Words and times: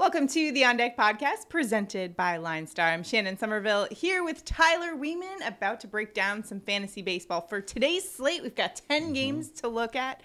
Welcome 0.00 0.28
to 0.28 0.50
the 0.52 0.64
On 0.64 0.78
Deck 0.78 0.96
podcast 0.96 1.50
presented 1.50 2.16
by 2.16 2.38
Line 2.38 2.66
Star. 2.66 2.86
I'm 2.88 3.02
Shannon 3.02 3.36
Somerville 3.36 3.86
here 3.90 4.24
with 4.24 4.46
Tyler 4.46 4.96
Weeman, 4.96 5.46
about 5.46 5.78
to 5.80 5.86
break 5.86 6.14
down 6.14 6.42
some 6.42 6.58
fantasy 6.58 7.02
baseball. 7.02 7.42
For 7.42 7.60
today's 7.60 8.10
slate, 8.10 8.42
we've 8.42 8.54
got 8.54 8.80
10 8.88 9.02
Mm-hmm. 9.02 9.12
games 9.12 9.50
to 9.60 9.68
look 9.68 9.94
at 9.94 10.22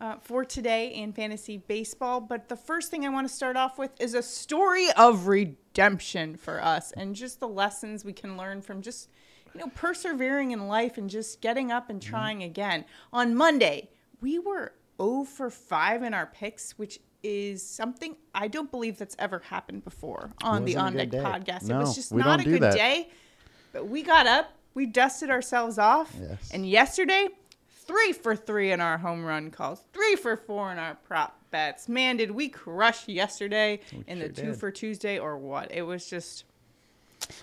uh, 0.00 0.16
for 0.20 0.44
today 0.44 0.88
in 0.88 1.12
fantasy 1.12 1.56
baseball. 1.56 2.20
But 2.20 2.48
the 2.48 2.56
first 2.56 2.90
thing 2.90 3.06
I 3.06 3.10
want 3.10 3.28
to 3.28 3.32
start 3.32 3.56
off 3.56 3.78
with 3.78 3.92
is 4.00 4.14
a 4.14 4.24
story 4.24 4.88
of 4.96 5.28
redemption 5.28 6.36
for 6.36 6.60
us 6.60 6.90
and 6.90 7.14
just 7.14 7.38
the 7.38 7.46
lessons 7.48 8.04
we 8.04 8.12
can 8.12 8.36
learn 8.36 8.60
from 8.60 8.82
just, 8.82 9.08
you 9.54 9.60
know, 9.60 9.68
persevering 9.76 10.50
in 10.50 10.66
life 10.66 10.98
and 10.98 11.08
just 11.08 11.40
getting 11.40 11.70
up 11.70 11.90
and 11.90 12.00
Mm-hmm. 12.00 12.10
trying 12.10 12.42
again. 12.42 12.84
On 13.12 13.36
Monday, 13.36 13.88
we 14.20 14.40
were 14.40 14.72
0 15.00 15.22
for 15.26 15.48
5 15.48 16.02
in 16.02 16.12
our 16.12 16.26
picks, 16.26 16.72
which 16.76 16.98
is 17.22 17.62
something 17.62 18.16
I 18.34 18.48
don't 18.48 18.70
believe 18.70 18.98
that's 18.98 19.16
ever 19.18 19.38
happened 19.40 19.84
before 19.84 20.32
on 20.42 20.64
the 20.64 20.76
On 20.76 20.94
Deck 20.94 21.10
podcast. 21.10 21.68
it 21.70 21.74
was 21.76 21.94
just 21.94 22.12
not 22.12 22.40
a 22.40 22.44
good 22.44 22.62
that. 22.62 22.74
day, 22.74 23.08
but 23.72 23.86
we 23.88 24.02
got 24.02 24.26
up, 24.26 24.52
we 24.74 24.86
dusted 24.86 25.30
ourselves 25.30 25.78
off, 25.78 26.12
Yes. 26.20 26.50
and 26.52 26.68
yesterday, 26.68 27.28
three 27.70 28.12
for 28.12 28.34
three 28.34 28.72
in 28.72 28.80
our 28.80 28.98
home 28.98 29.24
run 29.24 29.50
calls, 29.50 29.82
three 29.92 30.16
for 30.16 30.36
four 30.36 30.72
in 30.72 30.78
our 30.78 30.94
prop 31.06 31.38
bets. 31.50 31.88
Man, 31.88 32.16
did 32.16 32.30
we 32.30 32.48
crush 32.48 33.06
yesterday 33.08 33.80
in 34.06 34.18
the 34.18 34.28
two 34.28 34.46
did. 34.46 34.56
for 34.56 34.70
Tuesday 34.70 35.18
or 35.18 35.36
what? 35.38 35.70
It 35.72 35.82
was 35.82 36.08
just 36.08 36.44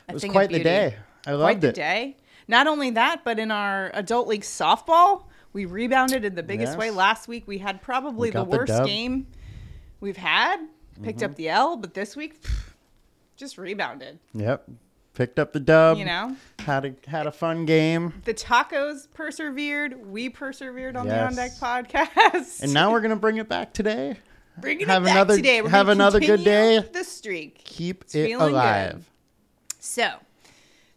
It 0.07 0.13
was 0.13 0.23
quite 0.25 0.49
the 0.49 0.63
day. 0.63 0.95
I 1.25 1.31
Quite 1.31 1.35
loved 1.35 1.61
the 1.61 1.67
it. 1.69 1.75
day. 1.75 2.17
Not 2.47 2.65
only 2.67 2.89
that, 2.91 3.23
but 3.23 3.37
in 3.37 3.51
our 3.51 3.91
adult 3.93 4.27
league 4.27 4.41
softball, 4.41 5.25
we 5.53 5.65
rebounded 5.65 6.25
in 6.25 6.33
the 6.35 6.41
biggest 6.43 6.77
way. 6.77 6.89
Last 6.89 7.27
week 7.27 7.43
we 7.47 7.59
had 7.59 7.81
probably 7.81 8.29
We 8.29 8.31
the 8.31 8.43
got 8.43 8.49
the 8.51 8.57
worst 8.57 8.85
game 8.85 9.27
we've 9.99 10.17
had. 10.17 10.57
Picked 11.01 11.23
up 11.23 11.35
the 11.35 11.47
L, 11.47 11.77
but 11.77 11.93
this 11.93 12.15
week 12.17 12.41
pff, 12.41 12.73
just 13.37 13.57
rebounded. 13.57 14.19
Yep. 14.33 14.69
Picked 15.13 15.39
up 15.39 15.53
the 15.53 15.59
dub. 15.61 15.97
You 15.97 16.03
know, 16.05 16.35
Had 16.59 16.83
a 16.85 16.93
had 17.09 17.25
a 17.25 17.31
fun 17.31 17.65
game. 17.65 18.21
the 18.25 18.33
tacos 18.33 19.07
persevered. 19.13 20.05
We 20.07 20.27
persevered 20.29 20.97
on 20.97 21.07
the 21.07 21.25
On 21.25 21.33
Deck 21.35 21.51
podcast. 21.53 22.61
And 22.63 22.73
now 22.73 22.91
we're 22.91 22.99
gonna 23.01 23.15
bring 23.15 23.37
it 23.37 23.47
back 23.47 23.71
today. 23.73 24.17
bringing 24.57 24.87
have 24.87 25.03
it 25.03 25.05
back 25.05 25.15
another- 25.15 25.35
today. 25.37 25.61
We're 25.61 25.69
have 25.69 25.87
another 25.87 26.19
good 26.19 26.43
day. 26.43 26.79
The 26.79 27.03
streak. 27.05 27.63
Keep 27.63 28.03
It's 28.03 28.15
it 28.15 28.31
alive. 28.33 28.93
good. 28.95 29.03
So, 29.79 30.09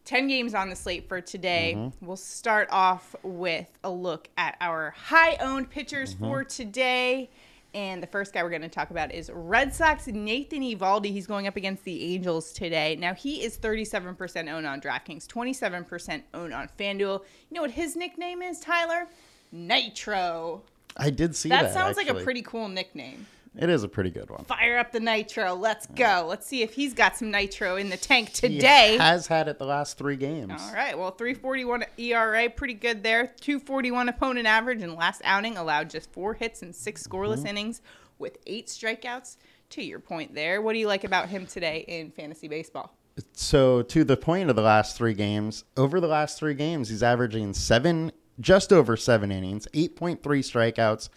10 0.05 0.27
games 0.27 0.53
on 0.55 0.69
the 0.69 0.75
slate 0.77 1.09
for 1.09 1.20
today. 1.20 1.75
Mm-hmm. 1.77 2.05
We'll 2.05 2.16
start 2.16 2.69
off 2.72 3.14
with 3.22 3.69
a 3.84 3.91
look 3.91 4.28
at 4.37 4.56
our 4.61 4.91
high 4.97 5.37
owned 5.37 5.70
pitchers 5.70 6.14
Mm-hmm. 6.14 6.25
for 6.25 6.42
today. 6.44 7.31
And 7.75 8.03
the 8.03 8.06
first 8.06 8.34
guy 8.34 8.42
we're 8.42 8.51
going 8.51 8.62
to 8.62 8.69
talk 8.69 8.91
about 8.91 9.12
is 9.15 9.31
Red 9.33 9.75
Sox 9.75 10.06
Nathan 10.06 10.61
Eovaldi. 10.62 11.06
He's 11.06 11.27
going 11.27 11.47
up 11.47 11.56
against 11.56 11.84
the 11.84 12.15
Angels 12.15 12.53
today. 12.53 12.97
Now, 12.97 13.15
he 13.15 13.42
is 13.42 13.56
37% 13.56 14.53
owned 14.53 14.67
on 14.67 14.81
DraftKings, 14.81 15.27
27% 15.27 16.23
owned 16.34 16.53
on 16.53 16.69
FanDuel. 16.78 17.20
You 17.48 17.55
know 17.55 17.62
what 17.62 17.70
his 17.70 17.97
nickname 17.97 18.43
is, 18.43 18.61
Tyler? 18.61 19.09
Nitro. 19.53 20.62
I 20.97 21.09
did 21.11 21.34
see 21.34 21.48
That, 21.48 21.62
that. 21.62 21.73
sounds 21.73 21.97
like 21.97 22.09
a 22.09 22.15
pretty 22.15 22.43
cool 22.43 22.69
nickname. 22.69 23.27
It 23.56 23.69
is 23.69 23.83
a 23.84 23.89
pretty 23.89 24.11
good 24.11 24.31
one. 24.31 24.45
Fire 24.45 24.78
up 24.78 24.92
the 24.92 25.00
Nitro. 25.00 25.55
Let's 25.55 25.86
go. 25.86 26.25
Let's 26.27 26.47
see 26.47 26.62
if 26.62 26.72
he's 26.72 26.95
got 26.95 27.17
some 27.17 27.31
Nitro 27.31 27.77
in 27.77 27.91
the 27.91 27.98
tank 27.98 28.33
today. 28.33 28.92
He 28.92 28.98
has 28.98 29.27
had 29.27 29.47
it 29.48 29.59
the 29.59 29.67
last 29.67 29.98
three 29.98 30.17
games. 30.17 30.53
All 30.59 30.75
right. 30.75 30.97
Well, 30.98 31.11
341 31.11 31.84
ERA, 31.98 32.48
pretty 32.48 32.75
good 32.75 33.03
there. 33.03 33.27
241 33.41 34.09
opponent 34.09 34.47
average, 34.47 34.81
and 34.83 34.94
last 34.94 35.20
outing 35.25 35.59
allowed 35.59 35.91
just 35.91 36.11
four 36.12 36.33
hits 36.34 36.62
and 36.62 36.75
six 36.75 37.06
scoreless 37.06 37.39
Mm-hmm. 37.39 37.47
innings 37.48 37.83
with 38.19 38.39
eight 38.47 38.69
strikeouts. 38.69 39.36
To 39.70 39.83
your 39.83 40.00
point 40.00 40.34
there, 40.34 40.61
what 40.61 40.75
do 40.75 40.78
you 40.78 40.87
like 40.87 41.05
about 41.05 41.31
him 41.31 41.47
today 41.47 41.84
in 41.89 42.11
fantasy 42.11 42.47
baseball? 42.47 42.94
So 43.33 43.81
to 43.81 44.05
the 44.05 44.19
point 44.19 44.50
of 44.50 44.56
the 44.56 44.61
last 44.62 44.98
three 44.98 45.14
games, 45.14 45.64
over 45.78 45.98
the 45.98 46.06
last 46.09 46.39
three 46.39 46.53
games, 46.53 46.91
he's 46.91 47.03
averaging 47.03 47.55
seven, 47.55 48.12
just 48.43 48.72
over 48.72 48.97
seven 48.97 49.33
innings, 49.33 49.66
eight 49.72 49.97
point 49.97 50.22
three 50.22 50.43
strikeouts, 50.43 51.09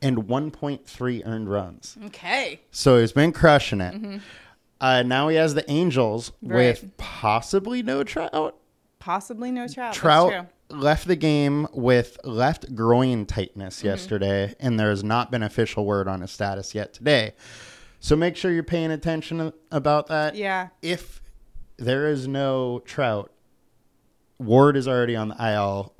and 0.00 0.28
one 0.28 0.50
point 0.52 0.86
three 0.86 1.24
earned 1.24 1.50
runs. 1.50 1.96
Okay. 2.06 2.60
So 2.70 2.98
he's 3.00 3.12
been 3.12 3.32
crushing 3.32 3.80
it. 3.80 4.20
Uh, 4.80 5.02
now 5.02 5.28
he 5.28 5.36
has 5.36 5.54
the 5.54 5.68
Angels 5.70 6.30
Right. 6.42 6.56
with 6.80 6.96
possibly 6.98 7.82
no 7.82 8.04
Trout. 8.04 8.56
Possibly 8.98 9.50
no 9.50 9.66
Trout. 9.66 9.94
Trout 9.94 10.46
left 10.70 11.06
the 11.06 11.16
game 11.16 11.66
with 11.72 12.18
left 12.24 12.74
groin 12.74 13.26
tightness 13.26 13.82
yesterday, 13.84 14.54
and 14.60 14.78
there 14.78 14.90
has 14.90 15.02
not 15.04 15.30
been 15.30 15.42
official 15.42 15.84
word 15.86 16.08
on 16.08 16.20
his 16.20 16.30
status 16.30 16.74
yet 16.74 16.92
today. 16.92 17.32
So 18.00 18.16
make 18.16 18.36
sure 18.36 18.50
you're 18.52 18.62
paying 18.62 18.90
attention 18.90 19.52
about 19.70 20.08
that. 20.08 20.34
Yeah. 20.34 20.68
If 20.82 21.22
there 21.78 22.08
is 22.08 22.28
no 22.28 22.80
Trout, 22.84 23.30
Ward 24.38 24.76
is 24.76 24.86
already 24.88 25.16
on 25.16 25.28
the 25.28 25.36
IL. 25.52 25.94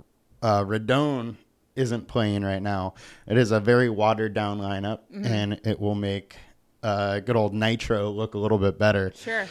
Uh, 0.45 0.63
Rendon 0.63 1.37
isn't 1.75 2.07
playing 2.07 2.45
right 2.45 2.61
now. 2.61 2.93
It 3.27 3.39
is 3.39 3.51
a 3.51 3.61
very 3.61 3.89
watered 3.89 4.35
down 4.35 4.61
lineup, 4.61 4.99
and 5.11 5.59
it 5.65 5.81
will 5.81 5.95
make 5.95 6.37
uh, 6.83 7.21
good 7.21 7.35
old 7.35 7.55
Nitro 7.55 8.11
look 8.11 8.35
a 8.35 8.39
little 8.39 8.59
bit 8.59 8.79
better. 8.79 9.11
Sure. 9.17 9.47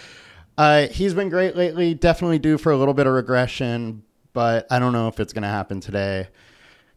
Uh, 0.56 0.86
he's 0.88 1.16
been 1.16 1.30
great 1.30 1.56
lately. 1.56 1.96
Definitely 1.96 2.38
due 2.38 2.60
for 2.60 2.72
a 2.72 2.78
little 2.78 2.94
bit 2.94 3.08
of 3.08 3.14
regression, 3.14 4.04
but 4.34 4.68
I 4.70 4.78
don't 4.78 4.94
know 4.94 5.08
if 5.08 5.20
it's 5.20 5.34
going 5.34 5.42
to 5.42 5.50
happen 5.50 5.80
today. 5.80 6.28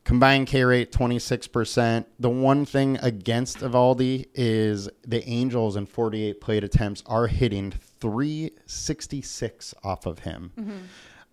Combined 0.05 0.47
K 0.47 0.63
rate 0.63 0.93
26%. 0.93 2.05
The 2.21 2.29
one 2.29 2.67
thing 2.67 2.99
against 3.01 3.61
Eovaldi 3.61 4.27
is 4.35 4.91
the 5.07 5.27
Angels 5.27 5.75
in 5.75 5.87
48 5.87 6.39
plate 6.41 6.65
attempts 6.65 7.03
are 7.07 7.29
hitting 7.29 7.73
366 7.73 9.75
off 9.83 10.05
of 10.05 10.19
him. 10.21 10.53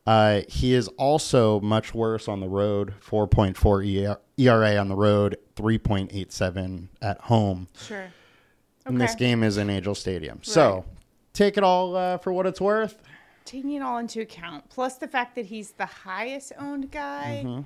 Uh, 0.06 0.42
he 0.50 0.74
is 0.74 0.88
also 0.98 1.60
much 1.62 1.94
worse 1.94 2.28
on 2.28 2.40
the 2.42 2.48
road 2.50 2.94
4.4 3.06 4.18
ERA 4.38 4.76
on 4.78 4.88
the 4.90 4.96
road, 4.96 5.38
3.87 5.56 6.88
at 7.02 7.20
home. 7.22 7.68
Sure. 7.78 7.98
Okay. 8.00 8.12
And 8.86 9.00
this 9.00 9.16
game 9.16 9.44
is 9.44 9.58
in 9.58 9.70
Angel 9.70 9.96
Stadium. 9.96 10.40
So 10.42 10.84
take 11.32 11.56
it 11.58 11.64
all 11.64 11.96
uh, 11.96 12.18
for 12.18 12.34
what 12.34 12.46
it's 12.46 12.60
worth. 12.60 13.02
Taking 13.46 13.74
it 13.74 13.82
all 13.82 13.98
into 13.98 14.22
account, 14.22 14.70
plus 14.70 14.96
the 14.98 15.08
fact 15.08 15.36
that 15.36 15.46
he's 15.46 15.72
the 15.72 15.86
highest 15.86 16.54
owned 16.60 16.92
guy, 16.92 17.44
Mm-hmm. 17.46 17.62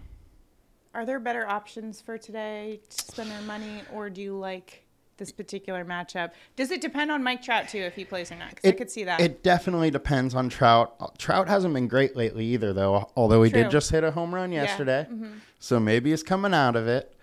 are 0.95 1.05
there 1.05 1.19
better 1.19 1.47
options 1.47 2.01
for 2.01 2.17
today 2.17 2.79
to 2.89 3.03
spend 3.05 3.29
their 3.31 3.41
money, 3.41 3.81
or 3.93 4.09
do 4.09 4.21
you 4.21 4.35
like 4.37 4.86
this 5.17 5.31
particular 5.31 5.83
matchup? 5.83 6.31
Does 6.55 6.71
it 6.71 6.81
depend 6.81 7.11
on 7.11 7.23
Mike 7.23 7.41
Trout 7.41 7.67
too 7.69 7.79
if 7.79 7.95
he 7.95 8.05
plays 8.05 8.31
or 8.31 8.35
not? 8.35 8.49
Because 8.55 8.69
I 8.69 8.73
could 8.73 8.89
see 8.91 9.03
that. 9.03 9.19
It 9.19 9.43
definitely 9.43 9.91
depends 9.91 10.33
on 10.35 10.49
Trout. 10.49 11.17
Trout 11.17 11.47
hasn't 11.47 11.73
been 11.73 11.87
great 11.87 12.15
lately 12.15 12.45
either, 12.45 12.73
though. 12.73 13.09
Although 13.15 13.43
he 13.43 13.51
True. 13.51 13.63
did 13.63 13.71
just 13.71 13.91
hit 13.91 14.03
a 14.03 14.11
home 14.11 14.33
run 14.33 14.51
Yeah. 14.51 14.63
yesterday, 14.63 15.07
Mhm. 15.11 15.39
so 15.59 15.79
maybe 15.79 16.11
he's 16.11 16.23
coming 16.23 16.53
out 16.53 16.75
of 16.75 16.87
it. 16.87 17.13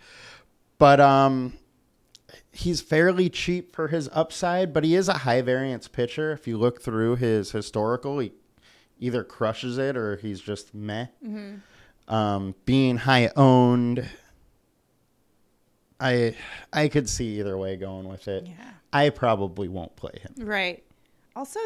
But 0.78 1.00
um, 1.00 1.54
he's 2.52 2.80
fairly 2.80 3.28
cheap 3.28 3.74
for 3.74 3.88
his 3.88 4.08
upside. 4.12 4.72
But 4.72 4.84
he 4.84 4.94
is 4.94 5.08
a 5.08 5.18
high 5.18 5.40
variance 5.42 5.88
pitcher. 5.88 6.32
If 6.32 6.46
you 6.46 6.58
look 6.58 6.82
through 6.82 7.16
his 7.16 7.52
historical, 7.52 8.18
he 8.18 8.32
either 8.98 9.24
crushes 9.24 9.78
it 9.78 9.96
or 9.96 10.16
he's 10.16 10.40
just 10.40 10.74
meh. 10.74 11.06
Mm-hmm. 11.24 12.12
Um, 12.14 12.54
being 12.66 12.98
high 12.98 13.30
owned, 13.34 14.06
I 16.04 16.34
I 16.72 16.88
could 16.88 17.08
see 17.08 17.38
either 17.40 17.56
way 17.58 17.76
going 17.76 18.06
with 18.08 18.28
it. 18.28 18.46
Yeah. 18.46 18.70
I 18.92 19.10
probably 19.10 19.68
won't 19.68 19.96
play 19.96 20.20
him. 20.20 20.46
Right. 20.46 20.84
Also, 21.34 21.58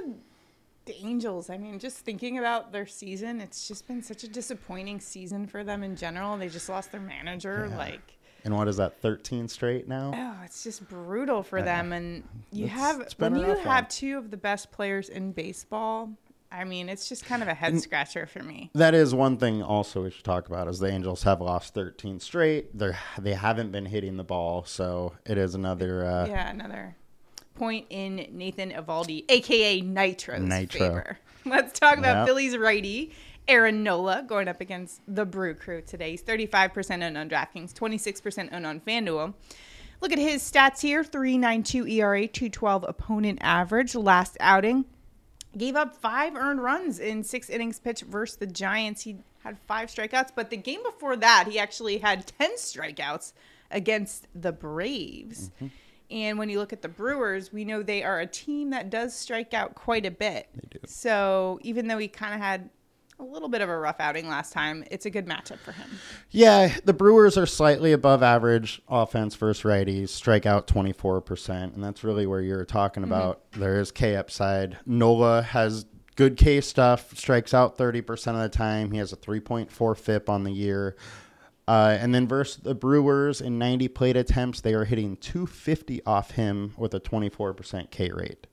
the 0.86 0.96
Angels. 1.04 1.50
I 1.50 1.58
mean, 1.58 1.78
just 1.78 1.98
thinking 1.98 2.38
about 2.38 2.72
their 2.72 2.86
season, 2.86 3.40
it's 3.40 3.68
just 3.68 3.86
been 3.86 4.02
such 4.02 4.24
a 4.24 4.28
disappointing 4.28 5.00
season 5.00 5.46
for 5.46 5.62
them 5.64 5.82
in 5.82 5.96
general. 5.96 6.36
They 6.38 6.48
just 6.48 6.68
lost 6.68 6.92
their 6.92 7.00
manager. 7.02 7.66
Yeah. 7.70 7.76
Like, 7.76 8.16
And 8.44 8.56
what 8.56 8.68
is 8.68 8.76
that? 8.78 9.00
Thirteen 9.02 9.48
straight 9.48 9.86
now. 9.88 10.12
oh, 10.14 10.44
it's 10.44 10.62
just 10.64 10.88
brutal 10.88 11.42
for 11.42 11.58
Yeah. 11.58 11.64
them. 11.66 11.92
And 11.92 12.24
you 12.52 12.64
It's- 12.66 12.78
have 12.80 13.00
it's 13.00 13.18
when 13.18 13.34
you 13.36 13.42
have 13.44 13.66
one. 13.66 13.86
two 13.90 14.16
of 14.16 14.30
the 14.30 14.36
best 14.38 14.70
players 14.70 15.08
in 15.10 15.32
baseball. 15.32 16.10
I 16.50 16.64
mean, 16.64 16.88
it's 16.88 17.08
just 17.08 17.24
kind 17.26 17.42
of 17.42 17.48
a 17.48 17.54
head 17.54 17.80
scratcher 17.80 18.26
for 18.26 18.42
me. 18.42 18.70
That 18.74 18.94
is 18.94 19.14
one 19.14 19.36
thing 19.36 19.62
also 19.62 20.04
we 20.04 20.10
should 20.10 20.24
talk 20.24 20.46
about 20.48 20.66
is 20.68 20.78
the 20.78 20.90
Angels 20.90 21.22
have 21.24 21.40
lost 21.40 21.74
13 21.74 22.20
straight. 22.20 22.76
They 22.76 22.92
they 23.18 23.34
haven't 23.34 23.70
been 23.70 23.86
hitting 23.86 24.16
the 24.16 24.24
ball, 24.24 24.64
so 24.64 25.14
it 25.26 25.36
is 25.38 25.54
another 25.54 26.04
uh, 26.06 26.26
yeah, 26.26 26.48
another 26.50 26.96
point 27.54 27.86
in 27.90 28.26
Nathan 28.32 28.70
Eovaldi, 28.70 29.24
aka 29.28 29.80
Nitro's 29.80 30.40
Nitro. 30.40 30.78
favor. 30.80 31.18
Let's 31.44 31.78
talk 31.78 31.98
about 31.98 32.18
Yep. 32.18 32.26
Phillies 32.26 32.56
righty 32.56 33.12
Aaron 33.46 33.82
Nola 33.82 34.24
going 34.26 34.46
up 34.48 34.60
against 34.60 35.00
the 35.08 35.24
Brew 35.24 35.54
Crew 35.54 35.80
today. 35.82 36.10
He's 36.12 36.22
35% 36.22 37.02
owned 37.02 37.16
on 37.16 37.28
DraftKings, 37.30 37.72
26% 37.72 38.52
owned 38.52 38.66
on 38.66 38.80
FanDuel. 38.80 39.32
Look 40.00 40.12
at 40.12 40.18
his 40.18 40.42
stats 40.42 40.80
here: 40.82 41.02
3.92 41.02 41.90
ERA, 41.92 42.28
2.12 42.28 42.88
opponent 42.88 43.38
average. 43.42 43.94
Last 43.94 44.36
outing, 44.40 44.84
gave 45.58 45.76
up 45.76 45.96
five 45.96 46.34
earned 46.36 46.62
runs 46.62 46.98
in 46.98 47.22
six 47.24 47.50
innings 47.50 47.78
pitched 47.78 48.04
versus 48.04 48.36
the 48.36 48.46
Giants. 48.46 49.02
He 49.02 49.18
had 49.42 49.58
five 49.66 49.88
strikeouts, 49.88 50.30
but 50.34 50.50
the 50.50 50.56
game 50.56 50.82
before 50.82 51.16
that, 51.16 51.48
he 51.48 51.58
actually 51.58 51.98
had 51.98 52.26
10 52.38 52.56
strikeouts 52.56 53.32
against 53.70 54.28
the 54.34 54.52
Braves. 54.52 55.50
Mm-hmm. 55.56 55.66
And 56.10 56.38
when 56.38 56.48
you 56.48 56.58
look 56.58 56.72
at 56.72 56.80
the 56.80 56.88
Brewers, 56.88 57.52
we 57.52 57.64
know 57.64 57.82
they 57.82 58.02
are 58.02 58.20
a 58.20 58.26
team 58.26 58.70
that 58.70 58.88
does 58.88 59.14
strike 59.14 59.52
out 59.52 59.74
quite 59.74 60.06
a 60.06 60.10
bit. 60.10 60.48
They 60.54 60.68
do. 60.70 60.78
So 60.86 61.58
even 61.62 61.86
though 61.86 61.98
he 61.98 62.08
kind 62.08 62.34
of 62.34 62.40
had 62.40 62.70
a 63.20 63.24
little 63.24 63.48
bit 63.48 63.60
of 63.60 63.68
a 63.68 63.76
rough 63.76 64.00
outing 64.00 64.28
last 64.28 64.52
time, 64.52 64.84
it's 64.90 65.06
a 65.06 65.10
good 65.10 65.26
matchup 65.26 65.58
for 65.58 65.72
him. 65.72 65.88
Yeah, 66.30 66.74
the 66.84 66.92
Brewers 66.92 67.36
are 67.36 67.46
slightly 67.46 67.92
above 67.92 68.22
average 68.22 68.80
offense 68.88 69.34
versus 69.34 69.64
righties, 69.64 70.10
strike 70.10 70.46
out 70.46 70.66
24%, 70.66 71.74
and 71.74 71.82
that's 71.82 72.04
really 72.04 72.26
where 72.26 72.40
you're 72.40 72.64
talking 72.64 73.02
about. 73.02 73.50
There 73.52 73.80
is 73.80 73.90
K 73.90 74.16
upside. 74.16 74.78
Nola 74.86 75.42
has 75.42 75.86
good 76.14 76.36
K 76.36 76.60
stuff, 76.60 77.16
strikes 77.16 77.54
out 77.54 77.76
30% 77.76 78.28
of 78.34 78.42
the 78.42 78.48
time. 78.48 78.92
He 78.92 78.98
has 78.98 79.12
a 79.12 79.16
3.4 79.16 79.96
FIP 79.96 80.28
on 80.28 80.44
the 80.44 80.52
year. 80.52 80.96
Uh, 81.66 81.98
and 82.00 82.14
then 82.14 82.26
versus 82.26 82.62
the 82.62 82.74
Brewers 82.74 83.42
in 83.42 83.58
90 83.58 83.88
plate 83.88 84.16
attempts, 84.16 84.62
they 84.62 84.72
are 84.72 84.84
hitting 84.84 85.16
250 85.16 86.02
off 86.06 86.30
him 86.30 86.72
with 86.78 86.94
a 86.94 87.00
24% 87.00 87.90
K 87.90 88.10
rate. 88.10 88.46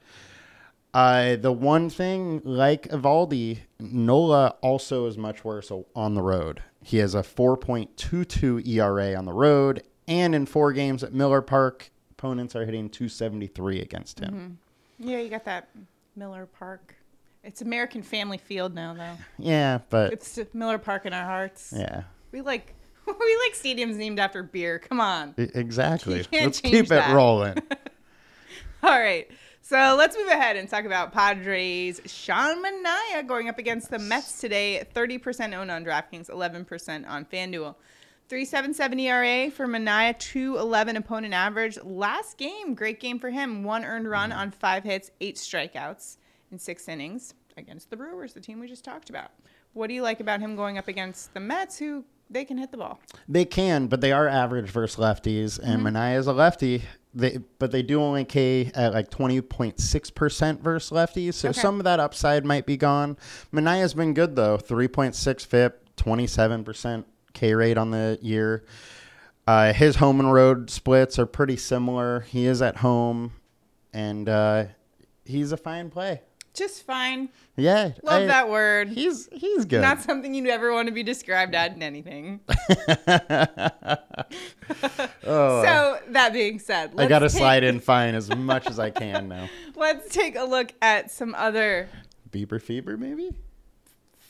Uh, 0.96 1.36
the 1.36 1.52
one 1.52 1.90
thing, 1.90 2.42
like 2.46 2.88
Eovaldi, 2.88 3.60
Nola 3.82 4.56
also 4.62 5.08
is 5.08 5.18
much 5.18 5.44
worse 5.44 5.70
on 5.94 6.16
the 6.16 6.22
road. 6.22 6.64
He 6.82 7.00
has 7.00 7.14
a 7.14 7.22
4.22 7.22 8.66
ERA 8.66 9.14
on 9.16 9.26
the 9.26 9.34
road, 9.34 9.84
and 10.08 10.34
in 10.34 10.46
four 10.46 10.72
games 10.72 11.04
at 11.04 11.14
Miller 11.14 11.42
Park, 11.42 11.92
opponents 12.12 12.56
are 12.56 12.64
hitting 12.64 12.90
273 12.90 13.82
against 13.82 14.22
him. 14.22 14.58
Yeah, 14.98 15.20
you 15.20 15.28
got 15.28 15.44
that 15.44 15.68
Miller 16.16 16.46
Park. 16.46 16.96
It's 17.44 17.62
American 17.62 18.02
Family 18.02 18.38
Field 18.38 18.74
now, 18.74 18.94
though. 18.94 19.18
Yeah, 19.38 19.80
but 19.90 20.14
It's 20.14 20.40
Miller 20.54 20.78
Park 20.78 21.06
in 21.06 21.12
our 21.12 21.26
hearts. 21.26 21.74
yeah, 21.76 22.04
We 22.32 22.40
like 22.40 22.74
we 23.06 23.14
like 23.14 23.54
stadiums 23.54 23.98
named 23.98 24.18
after 24.18 24.44
beer. 24.44 24.80
Come 24.80 25.02
on. 25.02 25.36
exactly. 25.38 26.26
Let's 26.32 26.62
keep 26.62 26.88
that. 26.88 27.12
it 27.12 27.14
rolling. 27.14 27.58
All 28.84 28.98
right. 28.98 29.30
So 29.68 29.96
let's 29.98 30.16
move 30.16 30.28
ahead 30.28 30.58
and 30.58 30.70
talk 30.70 30.86
about 30.86 31.12
Padres. 31.12 32.00
Sean 32.06 32.64
Manaea 32.64 33.26
going 33.28 33.50
up 33.50 33.58
against 33.58 33.90
the 33.90 33.98
Mets 33.98 34.40
today. 34.40 34.84
30% 34.94 35.56
owned 35.58 35.72
on 35.72 35.84
DraftKings, 35.84 36.30
11% 36.30 37.10
on 37.10 37.26
FanDuel. 37.26 37.74
377 38.30 39.00
ERA 39.00 39.50
for 39.50 39.66
Manaea, 39.66 40.20
211 40.20 40.98
opponent 40.98 41.34
average. 41.34 41.80
Last 41.84 42.38
game, 42.38 42.76
great 42.76 43.00
game 43.00 43.18
for 43.18 43.32
him. 43.32 43.64
One 43.64 43.84
earned 43.84 44.08
run 44.08 44.32
on 44.32 44.52
five 44.52 44.84
hits, 44.84 45.10
eight 45.20 45.38
strikeouts 45.38 46.18
in 46.52 46.60
six 46.60 46.88
innings 46.88 47.34
against 47.58 47.90
the 47.90 47.98
Brewers, 47.98 48.34
the 48.34 48.42
team 48.42 48.60
we 48.60 48.68
just 48.68 48.86
talked 48.86 49.10
about. 49.10 49.32
What 49.74 49.88
do 49.88 49.96
you 49.96 50.04
like 50.04 50.20
about 50.20 50.42
him 50.42 50.56
going 50.56 50.78
up 50.78 50.88
against 50.88 51.34
the 51.34 51.40
Mets, 51.40 51.80
who 51.80 52.06
they 52.30 52.46
can 52.46 52.60
hit 52.60 52.70
the 52.70 52.78
ball? 52.78 53.00
They 53.28 53.46
can, 53.46 53.88
but 53.88 54.02
they 54.02 54.12
are 54.12 54.28
average 54.28 54.70
versus 54.70 55.00
lefties, 55.00 55.58
and 55.58 55.82
Mm-hmm. 55.82 55.98
Manaea 55.98 56.18
is 56.20 56.28
a 56.28 56.34
lefty. 56.34 56.84
They, 57.18 57.40
but 57.60 57.72
they 57.72 57.82
do 57.82 58.02
only 58.02 58.26
K 58.26 58.70
at 58.76 58.94
like 58.94 59.10
twenty 59.10 59.40
point 59.40 59.80
six 59.80 60.10
percent 60.10 60.62
versus 60.62 60.92
lefties, 60.92 61.36
so 61.36 61.50
Okay. 61.50 61.62
some 61.62 61.80
of 61.80 61.86
that 61.86 62.00
upside 62.02 62.44
might 62.46 62.66
be 62.66 62.76
gone. 62.76 63.18
Manaea's 63.54 63.94
been 63.94 64.14
good 64.14 64.36
though, 64.36 64.58
three 64.58 64.90
point 64.90 65.16
six 65.16 65.46
FIP, 65.46 65.96
twenty 65.96 66.28
seven 66.28 66.66
percent 66.66 67.08
K 67.34 67.54
rate 67.56 67.78
on 67.78 67.92
the 67.92 68.20
year. 68.22 68.66
Uh, 69.48 69.72
his 69.72 69.96
home 69.98 70.20
and 70.20 70.34
road 70.34 70.70
splits 70.70 71.18
are 71.18 71.26
pretty 71.26 71.56
similar. 71.56 72.22
He 72.22 72.48
is 72.48 72.62
at 72.62 72.78
home, 72.78 73.32
and 73.94 74.28
uh, 74.28 74.66
he's 75.24 75.52
a 75.54 75.58
fine 75.58 75.90
play. 75.90 76.22
Just 76.56 76.84
fine. 76.84 77.30
Yeah, 77.58 77.92
Love 78.04 78.24
I- 78.24 78.26
that 78.28 78.50
word. 78.50 78.90
He's 78.90 79.28
he's 79.32 79.66
good. 79.66 79.82
Not 79.82 80.02
something 80.02 80.34
you'd 80.34 80.48
ever 80.50 80.72
want 80.74 80.88
to 80.88 80.94
be 80.94 81.04
described 81.04 81.54
at 81.56 81.74
in 81.76 81.84
anything. 81.84 82.40
oh, 82.50 82.56
So 85.64 86.00
that 86.10 86.32
being 86.34 86.60
said, 86.60 86.92
I 86.92 86.94
let's 86.96 87.10
got 87.10 87.20
to 87.20 87.30
take- 87.30 87.38
slide 87.38 87.64
in 87.64 87.80
fine 87.92 88.16
as 88.16 88.34
much 88.36 88.68
as 88.68 88.80
I 88.80 88.90
can 88.90 89.28
now. 89.28 89.50
Let's 89.76 90.14
take 90.14 90.36
a 90.36 90.44
look 90.44 90.74
at 90.82 91.12
some 91.12 91.36
other 91.36 91.90
Bieber 92.32 92.62
fever, 92.62 92.98
maybe. 92.98 93.32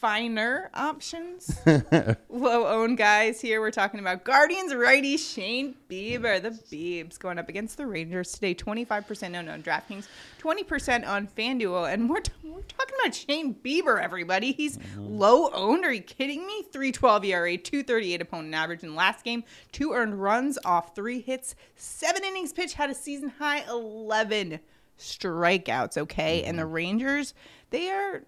Finer 0.05 0.69
options. 0.75 1.57
Low 2.29 2.67
owned 2.67 2.95
guys 2.95 3.41
here. 3.41 3.59
We're 3.59 3.71
talking 3.71 3.99
about 3.99 4.23
Guardians 4.23 4.75
righty 4.75 5.17
Shane 5.17 5.73
Bieber, 5.89 6.39
the 6.39 6.51
Biebs, 6.51 7.17
going 7.17 7.39
up 7.39 7.49
against 7.49 7.77
the 7.77 7.87
Rangers 7.87 8.31
today. 8.33 8.53
25% 8.53 9.35
owned 9.35 9.49
on 9.49 9.63
DraftKings, 9.63 10.07
20% 10.39 11.07
on 11.07 11.25
FanDuel. 11.25 11.91
And 11.91 12.07
we're, 12.07 12.19
t- 12.19 12.31
we're 12.43 12.61
talking 12.61 12.95
about 13.01 13.15
Shane 13.15 13.55
Bieber, 13.55 13.99
everybody. 13.99 14.51
He's 14.51 14.77
mm-hmm. 14.77 15.17
low 15.17 15.49
owned. 15.51 15.83
Are 15.83 15.91
you 15.91 16.03
kidding 16.03 16.45
me? 16.45 16.61
312 16.71 17.25
ERA, 17.25 17.57
238 17.57 18.21
opponent 18.21 18.53
average 18.53 18.83
in 18.83 18.93
last 18.93 19.25
game, 19.25 19.43
two 19.71 19.93
earned 19.93 20.21
runs 20.21 20.59
off 20.63 20.93
three 20.93 21.19
hits, 21.19 21.55
seven 21.75 22.23
innings 22.23 22.53
pitched, 22.53 22.75
had 22.75 22.91
a 22.91 22.95
season 22.95 23.29
high 23.39 23.67
11 23.67 24.59
strikeouts, 24.99 25.97
okay? 25.97 26.43
And 26.43 26.59
the 26.59 26.63
mm-hmm. 26.63 26.73
Rangers, 26.73 27.33
they 27.71 27.89
are 27.89 28.21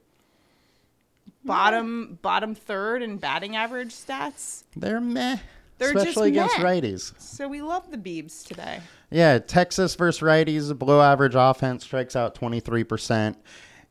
bottom 1.44 2.20
bottom 2.22 2.56
third 2.56 3.02
in 3.02 3.18
batting 3.18 3.56
average 3.56 3.94
stats. 3.94 4.64
They're 4.76 5.02
meh. 5.02 5.38
They're 5.78 5.94
just 5.94 6.08
especially 6.08 6.30
against 6.30 6.58
meh. 6.58 6.64
righties. 6.64 7.20
So 7.22 7.48
we 7.48 7.62
love 7.62 7.92
the 7.92 7.98
Beebs 7.98 8.46
today. 8.46 8.82
Yeah, 9.12 9.40
Texas 9.40 9.96
versus 9.96 10.22
righties, 10.22 10.78
below 10.78 11.02
average 11.02 11.36
offense 11.36 11.84
strikes 11.84 12.16
out 12.16 12.36
23%. 12.36 13.36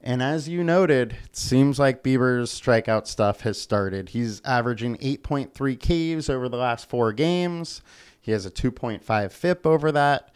And 0.03 0.23
as 0.23 0.49
you 0.49 0.63
noted, 0.63 1.17
it 1.25 1.37
seems 1.37 1.79
like 1.79 2.05
Bieber's 2.05 2.53
strikeout 2.53 3.07
stuff 3.07 3.41
has 3.41 3.61
started. 3.61 4.11
He's 4.11 4.41
averaging 4.45 4.97
8.3 4.99 6.19
Ks 6.21 6.29
over 6.29 6.49
the 6.49 6.59
last 6.59 6.89
four 6.89 7.13
games. 7.13 7.83
He 8.21 8.33
has 8.33 8.47
a 8.47 8.51
2.5 8.51 9.33
FIP 9.33 9.67
over 9.67 9.91
that. 9.93 10.33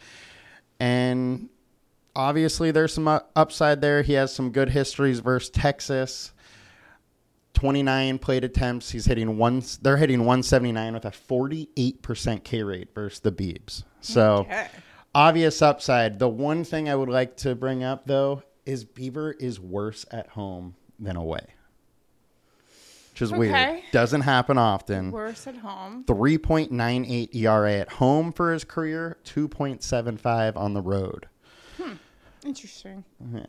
And 0.79 1.49
obviously, 2.15 2.71
there's 2.71 2.93
some 2.93 3.07
upside 3.07 3.81
there. 3.81 4.01
He 4.01 4.13
has 4.13 4.33
some 4.33 4.51
good 4.51 4.69
histories 4.69 5.19
versus 5.19 5.49
Texas. 5.51 6.33
29 7.61 8.17
plate 8.17 8.43
attempts. 8.43 8.89
He's 8.89 9.05
hitting 9.05 9.37
one. 9.37 9.61
They're 9.83 9.97
hitting 9.97 10.21
179 10.21 10.95
with 10.95 11.05
a 11.05 11.11
48% 11.11 12.43
K 12.43 12.63
rate 12.63 12.87
versus 12.95 13.19
the 13.19 13.31
Beebs. 13.31 13.83
So 14.01 14.37
Okay. 14.37 14.67
obvious 15.13 15.61
upside. 15.61 16.17
The 16.17 16.27
one 16.27 16.63
thing 16.63 16.89
I 16.89 16.95
would 16.95 17.07
like 17.07 17.37
to 17.37 17.53
bring 17.53 17.83
up 17.83 18.07
though 18.07 18.41
is 18.65 18.83
Bieber 18.83 19.39
is 19.39 19.59
worse 19.59 20.07
at 20.09 20.29
home 20.29 20.73
than 20.97 21.15
away, 21.15 21.45
which 23.11 23.21
is 23.21 23.31
weird. 23.31 23.53
Okay. 23.53 23.83
Doesn't 23.91 24.21
happen 24.21 24.57
often. 24.57 25.11
Worse 25.11 25.45
at 25.45 25.57
home. 25.57 26.03
3.98 26.05 27.35
ERA 27.35 27.73
at 27.75 27.89
home 27.89 28.31
for 28.31 28.51
his 28.53 28.63
career. 28.63 29.17
2.75 29.23 30.57
on 30.57 30.73
the 30.73 30.81
road. 30.81 31.27
Hmm. 31.77 31.93
Interesting. 32.43 33.03
Yeah. 33.31 33.45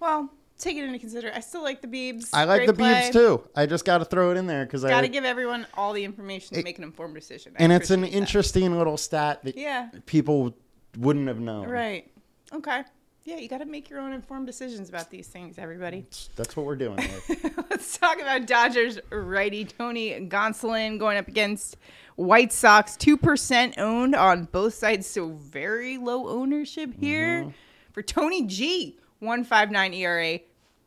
Well, 0.00 0.30
take 0.60 0.76
it 0.76 0.84
into 0.84 0.98
consideration. 0.98 1.36
I 1.36 1.40
still 1.40 1.62
like 1.62 1.80
the 1.80 1.88
Beebs. 1.88 2.30
I 2.32 2.44
like 2.44 2.60
Great 2.60 2.66
the 2.68 2.72
play. 2.74 2.92
Beebs 2.92 3.12
too. 3.12 3.48
I 3.56 3.66
just 3.66 3.84
got 3.84 3.98
to 3.98 4.04
throw 4.04 4.30
it 4.30 4.36
in 4.36 4.46
there 4.46 4.64
because 4.64 4.84
I 4.84 4.88
got 4.90 5.00
to 5.02 5.08
give 5.08 5.24
everyone 5.24 5.66
all 5.74 5.92
the 5.92 6.04
information 6.04 6.56
to 6.56 6.62
make 6.62 6.78
an 6.78 6.84
informed 6.84 7.14
decision. 7.14 7.54
I 7.58 7.62
and 7.62 7.72
it's 7.72 7.90
an 7.90 8.02
that. 8.02 8.08
interesting 8.08 8.76
little 8.76 8.96
stat 8.96 9.44
that 9.44 9.56
Yeah. 9.56 9.88
people 10.06 10.54
wouldn't 10.98 11.28
have 11.28 11.40
known. 11.40 11.68
Right. 11.68 12.10
Okay. 12.52 12.82
Yeah, 13.24 13.36
you 13.36 13.48
got 13.48 13.58
to 13.58 13.66
make 13.66 13.90
your 13.90 14.00
own 14.00 14.12
informed 14.12 14.46
decisions 14.46 14.88
about 14.88 15.10
these 15.10 15.28
things, 15.28 15.58
everybody. 15.58 16.06
That's 16.36 16.56
what 16.56 16.64
we're 16.64 16.74
doing. 16.76 16.98
Let's 17.70 17.98
talk 17.98 18.18
about 18.20 18.46
Dodgers 18.46 18.98
righty 19.10 19.66
Tony 19.66 20.26
Gonsolin 20.28 20.98
going 20.98 21.18
up 21.18 21.28
against 21.28 21.76
White 22.16 22.50
Sox. 22.52 22.96
2% 22.96 23.78
owned 23.78 24.14
on 24.14 24.44
both 24.46 24.74
sides, 24.74 25.06
so 25.06 25.28
very 25.32 25.98
low 25.98 26.28
ownership 26.28 26.94
here. 26.98 27.42
Mm-hmm. 27.42 27.50
For 27.92 28.02
Tony 28.02 28.46
G, 28.46 28.98
159 29.18 29.92
ERA, 29.94 30.40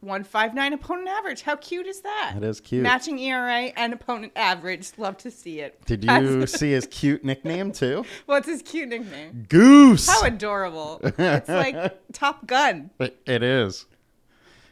159 0.04 0.74
opponent 0.74 1.08
average. 1.08 1.42
How 1.42 1.56
cute 1.56 1.88
is 1.88 2.02
that? 2.02 2.32
That 2.36 2.44
is 2.44 2.60
cute. 2.60 2.84
Matching 2.84 3.18
ERA 3.20 3.72
and 3.76 3.94
opponent 3.94 4.34
average. 4.36 4.92
Love 4.98 5.18
to 5.20 5.32
see 5.32 5.60
it. 5.60 5.84
Did 5.86 6.04
you 6.06 6.46
see 6.48 6.72
his 6.72 6.86
cute 6.88 7.24
nickname 7.24 7.72
too? 7.72 8.06
What's 8.26 8.48
his 8.48 8.62
cute 8.62 8.90
nickname? 8.90 9.46
Goose. 9.50 10.08
How 10.08 10.24
adorable. 10.26 11.00
It's 11.04 11.50
like 11.50 11.98
Top 12.14 12.46
Gun. 12.48 12.90
It- 13.00 13.44
is. 13.44 13.86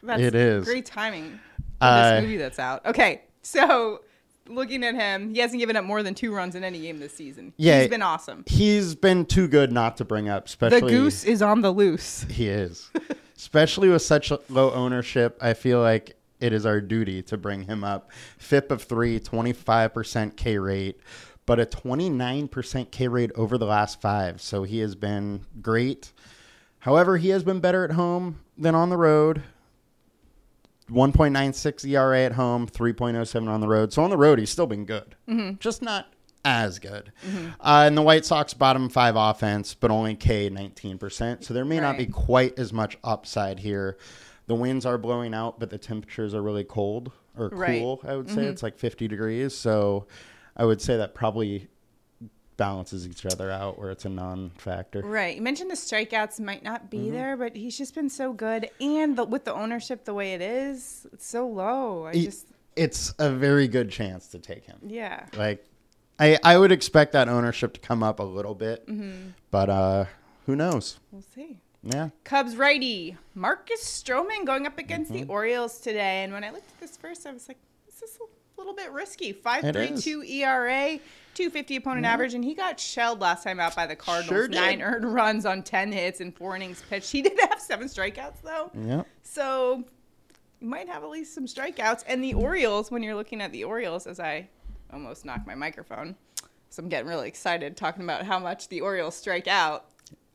That's 0.02 0.20
It 0.20 0.34
is. 0.34 0.64
great 0.64 0.84
timing 0.86 1.38
for 1.78 1.84
Uh, 1.86 2.10
this 2.14 2.22
movie 2.22 2.36
that's 2.36 2.58
out. 2.58 2.84
Okay, 2.86 3.22
so 3.42 4.00
looking 4.48 4.82
at 4.84 4.94
him, 4.96 5.32
he 5.32 5.38
hasn't 5.40 5.60
given 5.60 5.76
up 5.76 5.84
more 5.84 6.02
than 6.02 6.14
two 6.14 6.34
runs 6.34 6.56
in 6.56 6.64
any 6.64 6.80
game 6.80 6.98
this 6.98 7.12
season. 7.14 7.52
Yeah. 7.56 7.80
he's 7.80 7.88
been 7.90 8.02
awesome. 8.02 8.42
He's 8.48 8.94
been 8.96 9.24
too 9.24 9.46
good 9.46 9.70
not 9.70 9.96
to 9.98 10.04
bring 10.04 10.28
up, 10.28 10.46
Especially 10.46 10.80
The 10.80 10.86
goose 10.88 11.22
is 11.24 11.40
on 11.42 11.60
the 11.60 11.70
loose. 11.70 12.24
He 12.28 12.48
is. 12.48 12.90
Especially 13.42 13.88
with 13.88 14.02
such 14.02 14.32
low 14.48 14.70
ownership, 14.70 15.36
I 15.40 15.54
feel 15.54 15.80
like 15.80 16.14
it 16.38 16.52
is 16.52 16.64
our 16.64 16.80
duty 16.80 17.22
to 17.22 17.36
bring 17.36 17.64
him 17.64 17.82
up. 17.82 18.12
FIP 18.38 18.70
of 18.70 18.82
3, 18.82 19.18
25% 19.18 20.36
K 20.36 20.58
rate, 20.58 21.00
but 21.44 21.58
a 21.58 21.66
29% 21.66 22.90
K 22.92 23.08
rate 23.08 23.32
over 23.34 23.58
the 23.58 23.66
last 23.66 24.00
5. 24.00 24.40
So 24.40 24.62
he 24.62 24.78
has 24.78 24.94
been 24.94 25.44
great. 25.60 26.12
However, 26.78 27.16
he 27.16 27.30
has 27.30 27.42
been 27.42 27.58
better 27.58 27.84
at 27.84 27.90
home 27.90 28.38
than 28.56 28.76
on 28.76 28.90
the 28.90 28.96
road. 28.96 29.42
1.96 30.88 31.84
ERA 31.88 32.20
at 32.20 32.32
home, 32.34 32.68
3.07 32.68 33.48
on 33.48 33.60
the 33.60 33.66
road. 33.66 33.92
So 33.92 34.04
on 34.04 34.10
the 34.10 34.16
road, 34.16 34.38
he's 34.38 34.50
still 34.50 34.68
been 34.68 34.84
good. 34.84 35.16
Mm-hmm. 35.28 35.56
Just 35.58 35.82
not 35.82 36.11
as 36.44 36.78
good. 36.78 37.12
Uh, 37.60 37.84
and 37.86 37.96
the 37.96 38.02
White 38.02 38.24
Sox 38.24 38.52
bottom 38.54 38.88
five 38.88 39.14
offense, 39.16 39.74
but 39.74 39.90
only 39.90 40.14
K 40.16 40.50
19%. 40.50 41.44
So 41.44 41.54
there 41.54 41.64
may 41.64 41.78
not 41.80 41.96
be 41.96 42.06
quite 42.06 42.58
as 42.58 42.72
much 42.72 42.98
upside 43.04 43.60
here. 43.60 43.96
The 44.48 44.54
winds 44.56 44.84
are 44.84 44.98
blowing 44.98 45.34
out, 45.34 45.60
but 45.60 45.70
the 45.70 45.78
temperatures 45.78 46.34
are 46.34 46.42
really 46.42 46.64
cold 46.64 47.12
or 47.38 47.48
Right. 47.48 47.80
cool, 47.80 48.00
I 48.04 48.16
would 48.16 48.28
say. 48.28 48.44
It's 48.46 48.62
like 48.62 48.76
50 48.78 49.06
degrees. 49.08 49.54
So 49.56 50.06
I 50.56 50.64
would 50.64 50.82
say 50.82 50.96
that 50.96 51.14
probably 51.14 51.68
balances 52.56 53.06
each 53.08 53.24
other 53.24 53.50
out 53.50 53.78
where 53.78 53.90
it's 53.90 54.04
a 54.04 54.08
non 54.08 54.50
factor. 54.58 55.00
Right. 55.00 55.36
You 55.36 55.42
mentioned 55.42 55.70
the 55.70 55.74
strikeouts 55.74 56.38
might 56.40 56.62
not 56.62 56.90
be 56.90 56.98
Mm-hmm. 56.98 57.10
there, 57.12 57.36
but 57.36 57.56
he's 57.56 57.78
just 57.78 57.94
been 57.94 58.08
so 58.10 58.32
good. 58.32 58.68
And 58.80 59.16
the, 59.16 59.24
with 59.24 59.44
the 59.44 59.54
ownership 59.54 60.04
the 60.04 60.14
way 60.14 60.34
it 60.34 60.42
is, 60.42 61.06
it's 61.12 61.26
so 61.26 61.46
low. 61.48 62.06
I 62.06 62.12
just, 62.12 62.46
It's 62.76 63.14
a 63.18 63.30
very 63.30 63.68
good 63.68 63.90
chance 63.90 64.26
to 64.28 64.38
take 64.38 64.66
him. 64.66 64.78
yeah. 64.86 65.26
Like, 65.36 65.64
I, 66.22 66.38
I 66.44 66.58
would 66.58 66.72
expect 66.72 67.12
that 67.12 67.28
ownership 67.28 67.72
to 67.74 67.80
come 67.80 68.02
up 68.02 68.18
a 68.20 68.22
little 68.22 68.54
bit, 68.54 68.86
Mm-hmm. 68.86 69.30
but 69.50 69.68
uh, 69.70 70.04
who 70.46 70.56
knows? 70.56 70.98
We'll 71.10 71.22
see. 71.22 71.58
Yeah. 71.82 72.10
Cubs 72.22 72.56
righty 72.56 73.16
Marcus 73.34 73.82
Stroman 73.82 74.46
going 74.46 74.66
up 74.66 74.78
against 74.78 75.10
Mm-hmm. 75.10 75.22
the 75.26 75.32
Orioles 75.32 75.78
today. 75.80 76.22
And 76.22 76.32
when 76.32 76.44
I 76.44 76.50
looked 76.50 76.70
at 76.70 76.80
this 76.80 76.96
first, 76.96 77.26
I 77.26 77.32
was 77.32 77.48
like, 77.48 77.58
this 77.86 78.02
is 78.08 78.16
a 78.20 78.60
little 78.60 78.74
bit 78.74 78.92
risky. 78.92 79.32
5.32 79.34 80.28
ERA, 80.30 80.98
250 81.34 81.76
opponent 81.76 82.06
average, 82.06 82.34
and 82.34 82.44
he 82.44 82.54
got 82.54 82.78
shelled 82.78 83.20
last 83.20 83.42
time 83.42 83.58
out 83.58 83.74
by 83.74 83.86
the 83.86 83.96
Cardinals. 83.96 84.28
Sure 84.28 84.48
Nine 84.48 84.80
earned 84.80 85.12
runs 85.12 85.44
on 85.44 85.62
10 85.64 85.90
hits 85.90 86.20
and 86.20 86.32
four 86.36 86.54
innings 86.54 86.82
pitched. 86.88 87.10
He 87.10 87.20
did 87.28 87.38
have 87.48 87.60
seven 87.60 87.88
strikeouts 87.88 88.42
though. 88.44 88.70
Yep. 88.74 89.06
So 89.24 89.82
you 90.60 90.68
might 90.68 90.88
have 90.88 91.02
at 91.02 91.10
least 91.10 91.34
some 91.34 91.46
strikeouts. 91.46 92.04
And 92.06 92.22
the 92.22 92.34
Orioles, 92.34 92.92
when 92.92 93.02
you're 93.02 93.16
looking 93.16 93.40
at 93.40 93.50
the 93.50 93.64
Orioles, 93.64 94.06
as 94.06 94.20
I 94.20 94.48
almost 94.92 95.24
knocked 95.24 95.46
my 95.46 95.54
microphone, 95.54 96.16
so 96.70 96.82
I'm 96.82 96.88
getting 96.88 97.08
really 97.08 97.28
excited 97.28 97.76
talking 97.76 98.02
about 98.04 98.24
how 98.24 98.38
much 98.38 98.68
the 98.68 98.80
Orioles 98.80 99.14
strike 99.14 99.48
out 99.48 99.86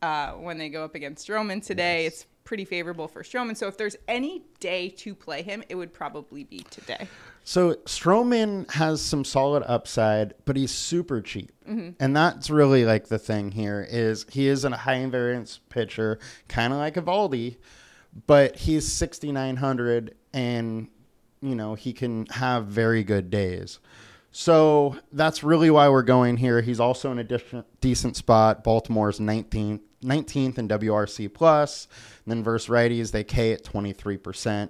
uh, 0.01 0.31
when 0.33 0.57
they 0.57 0.69
go 0.69 0.83
up 0.83 0.95
against 0.95 1.27
Stroman 1.27 1.65
today. 1.65 2.05
It's 2.05 2.25
pretty 2.43 2.65
favorable 2.65 3.07
for 3.07 3.23
Stroman. 3.23 3.57
So 3.57 3.67
if 3.67 3.77
there's 3.77 3.97
any 4.07 4.43
day 4.59 4.89
to 4.89 5.13
play 5.13 5.41
him, 5.41 5.63
it 5.69 5.75
would 5.75 5.93
probably 5.93 6.43
be 6.45 6.59
today. 6.69 7.07
So 7.43 7.73
Stroman 7.85 8.69
has 8.71 9.01
some 9.01 9.23
solid 9.25 9.63
upside, 9.67 10.33
but 10.45 10.55
he's 10.55 10.71
super 10.71 11.21
cheap, 11.21 11.51
Mm-hmm. 11.67 11.89
and 11.99 12.15
that's 12.15 12.49
really 12.49 12.85
like 12.85 13.07
the 13.09 13.19
thing 13.19 13.51
here 13.51 13.85
is 13.89 14.25
he 14.31 14.47
is 14.47 14.63
a 14.63 14.69
high 14.75 15.05
variance 15.07 15.59
pitcher, 15.69 16.17
kind 16.47 16.71
of 16.71 16.79
like 16.79 16.95
Eovaldi, 16.95 17.57
but 18.25 18.55
he's 18.55 18.89
sixty 18.91 19.31
nine 19.33 19.57
hundred, 19.57 20.15
and 20.33 20.87
you 21.41 21.55
know 21.55 21.75
he 21.75 21.91
can 21.91 22.25
have 22.27 22.67
very 22.67 23.03
good 23.03 23.29
days. 23.29 23.79
So 24.39 24.95
that's 25.11 25.43
really 25.43 25.71
why 25.71 25.89
we're 25.89 26.03
going 26.03 26.37
here. 26.37 26.61
He's 26.61 26.79
also 26.79 27.11
in 27.11 27.17
a 27.17 27.23
decent, 27.23 27.65
decent 27.81 28.15
spot. 28.15 28.63
Baltimore's 28.63 29.17
19th, 29.17 29.79
19th 30.03 30.59
in 30.59 30.67
WRC 30.67 31.33
plus. 31.33 31.87
And 32.23 32.31
then 32.31 32.43
versus 32.43 32.69
righties, 32.69 33.11
they 33.11 33.23
K 33.23 33.51
at 33.53 33.63
23%. 33.63 34.69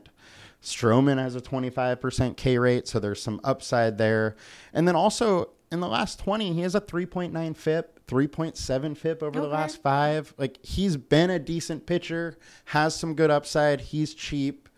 Stroman 0.64 1.18
has 1.18 1.36
a 1.36 1.42
25% 1.42 2.38
K 2.38 2.58
rate, 2.58 2.88
so 2.88 2.98
there's 2.98 3.22
some 3.22 3.42
upside 3.44 3.98
there. 3.98 4.38
And 4.72 4.88
then 4.88 4.96
also 4.96 5.50
in 5.70 5.82
the 5.82 5.90
last 5.90 6.18
20, 6.20 6.54
he 6.54 6.62
has 6.62 6.74
a 6.74 6.80
3.9 6.80 7.58
FIP, 7.58 8.08
3.7 8.08 8.96
FIP 8.98 9.22
over 9.22 9.42
the 9.42 9.48
last 9.48 9.82
five. 9.82 10.34
Like 10.38 10.66
he's 10.66 10.96
been 10.96 11.30
a 11.30 11.40
decent 11.40 11.86
pitcher, 11.86 12.38
has 12.68 12.96
some 12.96 13.16
good 13.16 13.30
upside. 13.30 13.82
He's 13.82 14.14
cheap. 14.14 14.70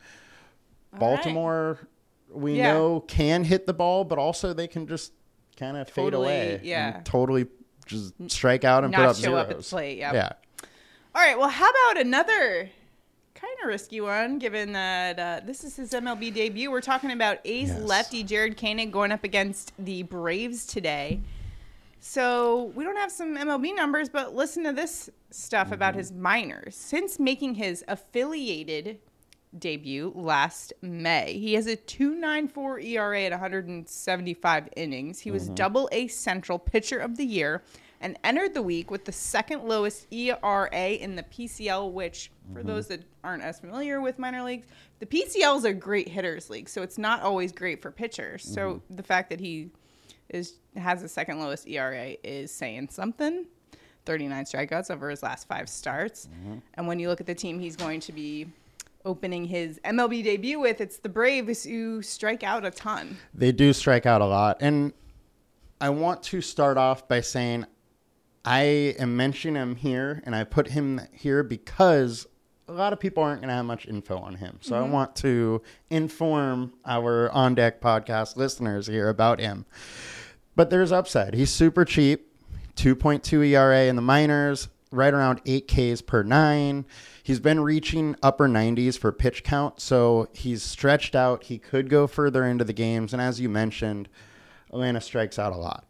All 0.93 0.99
right. 1.77 1.77
We 2.31 2.57
Yeah. 2.57 2.73
know 2.73 2.99
can 3.07 3.43
hit 3.43 3.65
the 3.65 3.73
ball, 3.73 4.03
but 4.03 4.17
also 4.19 4.53
they 4.53 4.67
can 4.67 4.87
just 4.87 5.13
kind 5.57 5.75
of 5.77 5.87
fade 5.87 6.05
Totally, 6.05 6.25
away. 6.27 6.55
and 6.55 6.65
yeah. 6.65 7.01
totally 7.03 7.47
just 7.85 8.13
strike 8.27 8.63
out 8.63 8.83
and 8.83 8.91
Not 8.91 8.97
put 8.99 9.05
up 9.07 9.15
show 9.15 9.21
zeros. 9.21 9.37
up 9.39 9.49
at 9.49 9.57
the 9.57 9.63
plate, 9.63 9.97
yep. 9.97 10.13
Yeah. 10.13 10.29
All 11.15 11.21
right. 11.23 11.37
Well, 11.37 11.49
how 11.49 11.69
about 11.69 11.99
another 12.05 12.69
kind 13.33 13.53
of 13.63 13.67
risky 13.67 13.99
one, 13.99 14.37
given 14.37 14.73
that 14.73 15.19
uh, 15.19 15.41
this 15.45 15.63
is 15.63 15.75
his 15.75 15.91
MLB 15.91 16.31
debut? 16.33 16.69
We're 16.69 16.81
talking 16.81 17.11
about 17.11 17.39
A's 17.45 17.69
Yes. 17.69 17.79
lefty 17.81 18.23
Jared 18.23 18.57
Koenig 18.57 18.91
going 18.91 19.11
up 19.11 19.23
against 19.23 19.73
the 19.79 20.03
Braves 20.03 20.65
today. 20.67 21.19
So 21.99 22.71
we 22.75 22.83
don't 22.83 22.95
have 22.95 23.11
some 23.11 23.35
MLB 23.35 23.75
numbers, 23.75 24.07
but 24.07 24.33
listen 24.35 24.63
to 24.63 24.71
this 24.71 25.09
stuff 25.31 25.71
about 25.71 25.95
his 25.95 26.11
minors. 26.11 26.75
Since 26.75 27.19
making 27.19 27.55
his 27.55 27.83
affiliated 27.87 28.99
debut 29.57 30.11
last 30.15 30.73
May, 30.81 31.33
he 31.39 31.53
has 31.53 31.67
a 31.67 31.75
2.94 31.75 32.83
ERA 32.83 33.21
at 33.23 33.31
175 33.31 34.69
innings. 34.75 35.19
He 35.19 35.31
was 35.31 35.45
mm-hmm. 35.45 35.55
Double 35.55 35.89
A 35.91 36.07
Central 36.07 36.59
Pitcher 36.59 36.99
of 36.99 37.17
the 37.17 37.25
Year 37.25 37.63
and 38.01 38.17
entered 38.23 38.53
the 38.53 38.61
week 38.61 38.91
with 38.91 39.05
the 39.05 39.11
second 39.11 39.63
lowest 39.63 40.07
ERA 40.11 40.89
in 40.91 41.15
the 41.15 41.23
PCL, 41.23 41.91
which, 41.91 42.31
for 42.53 42.59
mm-hmm. 42.59 42.67
those 42.67 42.87
that 42.87 43.03
aren't 43.23 43.43
as 43.43 43.59
familiar 43.59 43.99
with 44.01 44.17
minor 44.19 44.43
leagues, 44.43 44.67
the 44.99 45.05
PCL 45.05 45.57
is 45.57 45.65
a 45.65 45.73
great 45.73 46.07
hitters 46.07 46.49
league, 46.49 46.69
so 46.69 46.81
it's 46.81 46.97
not 46.97 47.21
always 47.21 47.51
great 47.51 47.81
for 47.81 47.91
pitchers. 47.91 48.43
So 48.43 48.75
mm-hmm. 48.75 48.95
the 48.95 49.03
fact 49.03 49.29
that 49.29 49.39
he 49.39 49.71
is 50.29 50.55
has 50.75 51.01
the 51.01 51.09
second 51.09 51.39
lowest 51.39 51.67
ERA 51.67 52.15
is 52.23 52.51
saying 52.51 52.89
something. 52.89 53.45
39 54.05 54.45
strikeouts 54.45 54.89
over 54.89 55.09
his 55.09 55.21
last 55.21 55.47
five 55.47 55.67
starts. 55.67 56.29
And 56.75 56.87
when 56.87 56.99
you 56.99 57.09
look 57.09 57.19
at 57.19 57.27
the 57.27 57.35
team 57.35 57.59
he's 57.59 57.75
going 57.75 57.99
to 58.01 58.11
be 58.11 58.47
opening 59.05 59.45
his 59.45 59.79
MLB 59.83 60.23
debut 60.23 60.59
with, 60.59 60.81
it's 60.81 60.97
the 60.97 61.09
Braves 61.09 61.63
who 61.63 62.01
strike 62.01 62.43
out 62.43 62.65
a 62.65 62.71
ton. 62.71 63.17
They 63.33 63.51
do 63.51 63.73
strike 63.73 64.05
out 64.05 64.21
a 64.21 64.25
lot. 64.25 64.57
And 64.61 64.93
I 65.81 65.89
want 65.89 66.23
to 66.23 66.41
start 66.41 66.77
off 66.77 67.07
by 67.07 67.21
saying 67.21 67.65
I 68.45 68.61
am 68.99 69.15
mentioning 69.15 69.61
him 69.61 69.75
here 69.75 70.21
and 70.25 70.35
I 70.35 70.43
put 70.43 70.69
him 70.69 71.01
here 71.13 71.43
because 71.43 72.27
a 72.67 72.73
lot 72.73 72.93
of 72.93 72.99
people 72.99 73.23
aren't 73.23 73.41
going 73.41 73.49
to 73.49 73.55
have 73.55 73.65
much 73.65 73.87
info 73.87 74.17
on 74.17 74.35
him. 74.35 74.59
So 74.61 74.75
I 74.75 74.81
mm-hmm. 74.81 74.91
want 74.91 75.15
to 75.17 75.61
inform 75.89 76.73
our 76.85 77.31
On 77.31 77.55
Deck 77.55 77.81
podcast 77.81 78.35
listeners 78.35 78.87
here 78.87 79.09
about 79.09 79.39
him. 79.39 79.65
But 80.55 80.69
there's 80.69 80.91
upside. 80.91 81.33
He's 81.33 81.51
super 81.51 81.83
cheap, 81.83 82.27
2.2 82.75 83.47
ERA 83.47 83.85
in 83.85 83.95
the 83.95 84.01
minors, 84.01 84.69
right 84.91 85.13
around 85.13 85.41
8 85.45 85.67
Ks 85.67 86.01
per 86.01 86.23
nine. 86.23 86.85
He's 87.29 87.39
been 87.39 87.59
reaching 87.59 88.15
upper 88.23 88.47
90s 88.47 88.97
for 88.97 89.11
pitch 89.11 89.43
count, 89.43 89.79
so 89.79 90.29
he's 90.33 90.63
stretched 90.63 91.13
out. 91.13 91.43
He 91.43 91.59
could 91.59 91.87
go 91.87 92.07
further 92.07 92.43
into 92.43 92.63
the 92.63 92.73
games. 92.73 93.13
And 93.13 93.21
as 93.21 93.39
you 93.39 93.47
mentioned, 93.49 94.09
Atlanta 94.71 94.99
strikes 94.99 95.37
out 95.37 95.53
a 95.53 95.55
lot. 95.55 95.85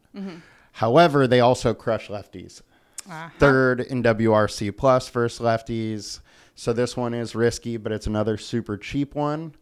However, 0.74 1.28
they 1.28 1.40
also 1.40 1.74
crush 1.74 2.10
lefties. 2.10 2.62
Uh-huh. 3.10 3.30
Third 3.40 3.80
in 3.80 4.04
WRC 4.04 4.76
plus 4.76 5.08
versus 5.08 5.40
lefties. 5.40 6.20
So 6.56 6.74
this 6.74 6.98
one 6.98 7.14
is 7.14 7.36
risky, 7.36 7.78
but 7.78 7.94
it's 7.94 8.06
another 8.06 8.38
super 8.38 8.76
cheap 8.76 9.16
one. 9.16 9.56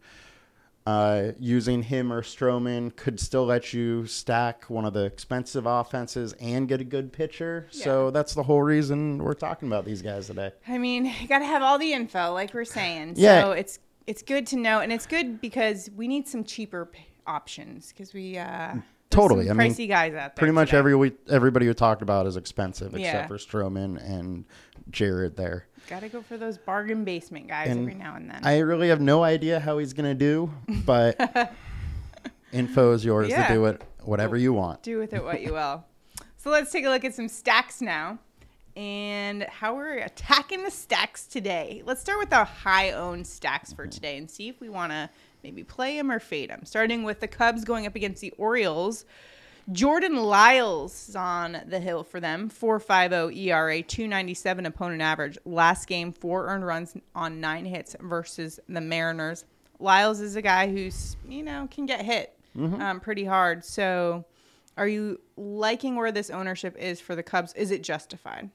Uh, 0.88 1.32
using 1.38 1.82
him 1.82 2.10
or 2.10 2.22
Stroman 2.22 2.96
could 2.96 3.20
still 3.20 3.44
let 3.44 3.74
you 3.74 4.06
stack 4.06 4.64
one 4.70 4.86
of 4.86 4.94
the 4.94 5.04
expensive 5.04 5.66
offenses 5.66 6.32
and 6.40 6.66
get 6.66 6.80
a 6.80 6.84
good 6.84 7.12
pitcher. 7.12 7.66
So 7.70 8.10
that's 8.10 8.32
the 8.32 8.42
whole 8.42 8.62
reason 8.62 9.18
we're 9.18 9.34
talking 9.34 9.68
about 9.68 9.84
these 9.84 10.00
guys 10.00 10.28
today. 10.28 10.50
I 10.66 10.78
mean, 10.78 11.04
you 11.20 11.28
got 11.28 11.40
to 11.40 11.44
have 11.44 11.60
all 11.60 11.76
the 11.78 11.92
info, 11.92 12.32
like 12.32 12.54
we're 12.54 12.64
saying. 12.64 13.14
Yeah. 13.16 13.42
So 13.42 13.52
it's 13.52 13.78
it's 14.06 14.22
good 14.22 14.46
to 14.46 14.56
know, 14.56 14.80
and 14.80 14.90
it's 14.90 15.04
good 15.04 15.42
because 15.42 15.90
we 15.94 16.08
need 16.08 16.26
some 16.26 16.42
cheaper 16.42 16.86
p- 16.86 17.00
options 17.26 17.92
because 17.92 18.14
we 18.14 18.38
uh, 18.38 18.76
Totally. 19.10 19.46
some 19.48 19.60
I 19.60 19.64
mean, 19.64 19.72
pricey 19.74 19.88
guys 19.88 20.14
out 20.14 20.36
there. 20.36 20.40
Pretty 20.40 20.52
much 20.52 20.68
today. 20.68 20.78
every 20.78 20.96
we, 20.96 21.12
everybody 21.28 21.66
we 21.68 21.74
talked 21.74 22.00
about 22.00 22.26
is 22.26 22.38
expensive 22.38 22.92
Yeah. 22.98 23.08
except 23.08 23.28
for 23.28 23.36
Stroman 23.36 24.02
and 24.02 24.46
Jared 24.90 25.36
there. 25.36 25.66
Got 25.88 26.00
to 26.00 26.08
go 26.08 26.20
for 26.22 26.36
those 26.36 26.58
bargain 26.58 27.04
basement 27.04 27.48
guys 27.48 27.68
And 27.70 27.80
every 27.80 27.94
now 27.94 28.14
and 28.16 28.28
then. 28.30 28.40
I 28.44 28.58
really 28.58 28.88
have 28.88 29.00
no 29.00 29.22
idea 29.24 29.58
how 29.58 29.78
he's 29.78 29.92
going 29.94 30.08
to 30.10 30.14
do, 30.14 30.50
but 30.84 31.54
info 32.52 32.92
is 32.92 33.04
yours 33.04 33.28
Yeah. 33.28 33.48
to 33.48 33.54
do 33.54 33.64
it 33.66 33.82
whatever 34.02 34.36
you 34.36 34.52
want. 34.52 34.82
do 34.82 34.98
with 34.98 35.12
it 35.12 35.22
what 35.24 35.40
you 35.42 35.52
will. 35.54 35.84
So 36.36 36.50
let's 36.50 36.70
take 36.70 36.84
a 36.84 36.88
look 36.90 37.04
at 37.04 37.14
some 37.14 37.28
stacks 37.28 37.80
now 37.80 38.18
and 38.76 39.42
how 39.44 39.74
we're 39.74 39.98
attacking 39.98 40.62
the 40.62 40.70
stacks 40.70 41.26
today. 41.26 41.82
Let's 41.84 42.00
start 42.00 42.18
with 42.18 42.32
our 42.32 42.44
high 42.44 42.92
owned 42.92 43.26
stacks 43.26 43.72
for 43.72 43.86
today 43.86 44.16
and 44.18 44.30
see 44.30 44.48
if 44.48 44.60
we 44.60 44.68
want 44.68 44.92
to 44.92 45.10
maybe 45.42 45.64
play 45.64 45.96
them 45.96 46.10
or 46.10 46.20
fade 46.20 46.50
them. 46.50 46.64
Starting 46.64 47.02
with 47.02 47.20
the 47.20 47.28
Cubs 47.28 47.64
going 47.64 47.86
up 47.86 47.96
against 47.96 48.20
the 48.20 48.30
Orioles. 48.38 49.04
Jordan 49.70 50.16
Lyles 50.16 51.08
is 51.10 51.16
on 51.16 51.58
the 51.66 51.78
hill 51.78 52.02
for 52.02 52.20
them. 52.20 52.48
4.50 52.48 53.36
ERA, 53.36 53.82
297 53.82 54.64
opponent 54.66 55.02
average. 55.02 55.36
Last 55.44 55.86
game, 55.86 56.12
four 56.12 56.46
earned 56.48 56.64
runs 56.66 56.94
on 57.14 57.40
nine 57.40 57.64
hits 57.66 57.94
versus 58.00 58.58
the 58.68 58.80
Mariners. 58.80 59.44
Lyles 59.78 60.20
is 60.20 60.36
a 60.36 60.42
guy 60.42 60.68
who's, 60.70 61.16
you 61.28 61.42
know, 61.42 61.68
can 61.70 61.86
get 61.86 62.02
hit 62.04 62.34
um, 62.58 62.98
pretty 63.00 63.24
hard. 63.24 63.64
So 63.64 64.24
are 64.76 64.88
you 64.88 65.20
liking 65.36 65.96
where 65.96 66.12
this 66.12 66.30
ownership 66.30 66.76
is 66.78 67.00
for 67.00 67.14
the 67.14 67.22
Cubs? 67.22 67.52
Is 67.52 67.70
it 67.70 67.82
justified? 67.82 68.50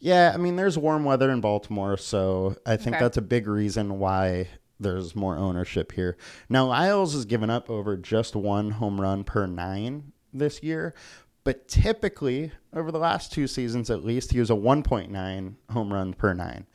Yeah, 0.00 0.32
I 0.34 0.36
mean, 0.36 0.56
there's 0.56 0.76
warm 0.76 1.04
weather 1.04 1.30
in 1.30 1.40
Baltimore, 1.40 1.96
so 1.96 2.56
I 2.66 2.76
think 2.76 2.96
Okay. 2.96 3.04
that's 3.04 3.16
a 3.16 3.22
big 3.22 3.46
reason 3.46 3.98
why 3.98 4.48
there's 4.78 5.14
more 5.16 5.36
ownership 5.38 5.92
here. 5.92 6.16
Now, 6.50 6.66
Lyles 6.66 7.14
has 7.14 7.24
given 7.24 7.48
up 7.48 7.70
over 7.70 7.96
just 7.96 8.34
one 8.36 8.72
home 8.72 9.00
run 9.00 9.24
per 9.24 9.46
nine 9.46 10.12
this 10.34 10.62
year, 10.62 10.94
But 11.44 11.68
typically, 11.68 12.52
over 12.74 12.90
the 12.90 12.98
last 12.98 13.30
two 13.30 13.46
seasons 13.46 13.90
at 13.90 14.02
least, 14.02 14.32
he 14.32 14.40
was 14.40 14.48
a 14.50 14.54
1.9 14.54 15.54
home 15.70 15.92
run 15.92 16.14
per 16.14 16.32
nine. 16.32 16.66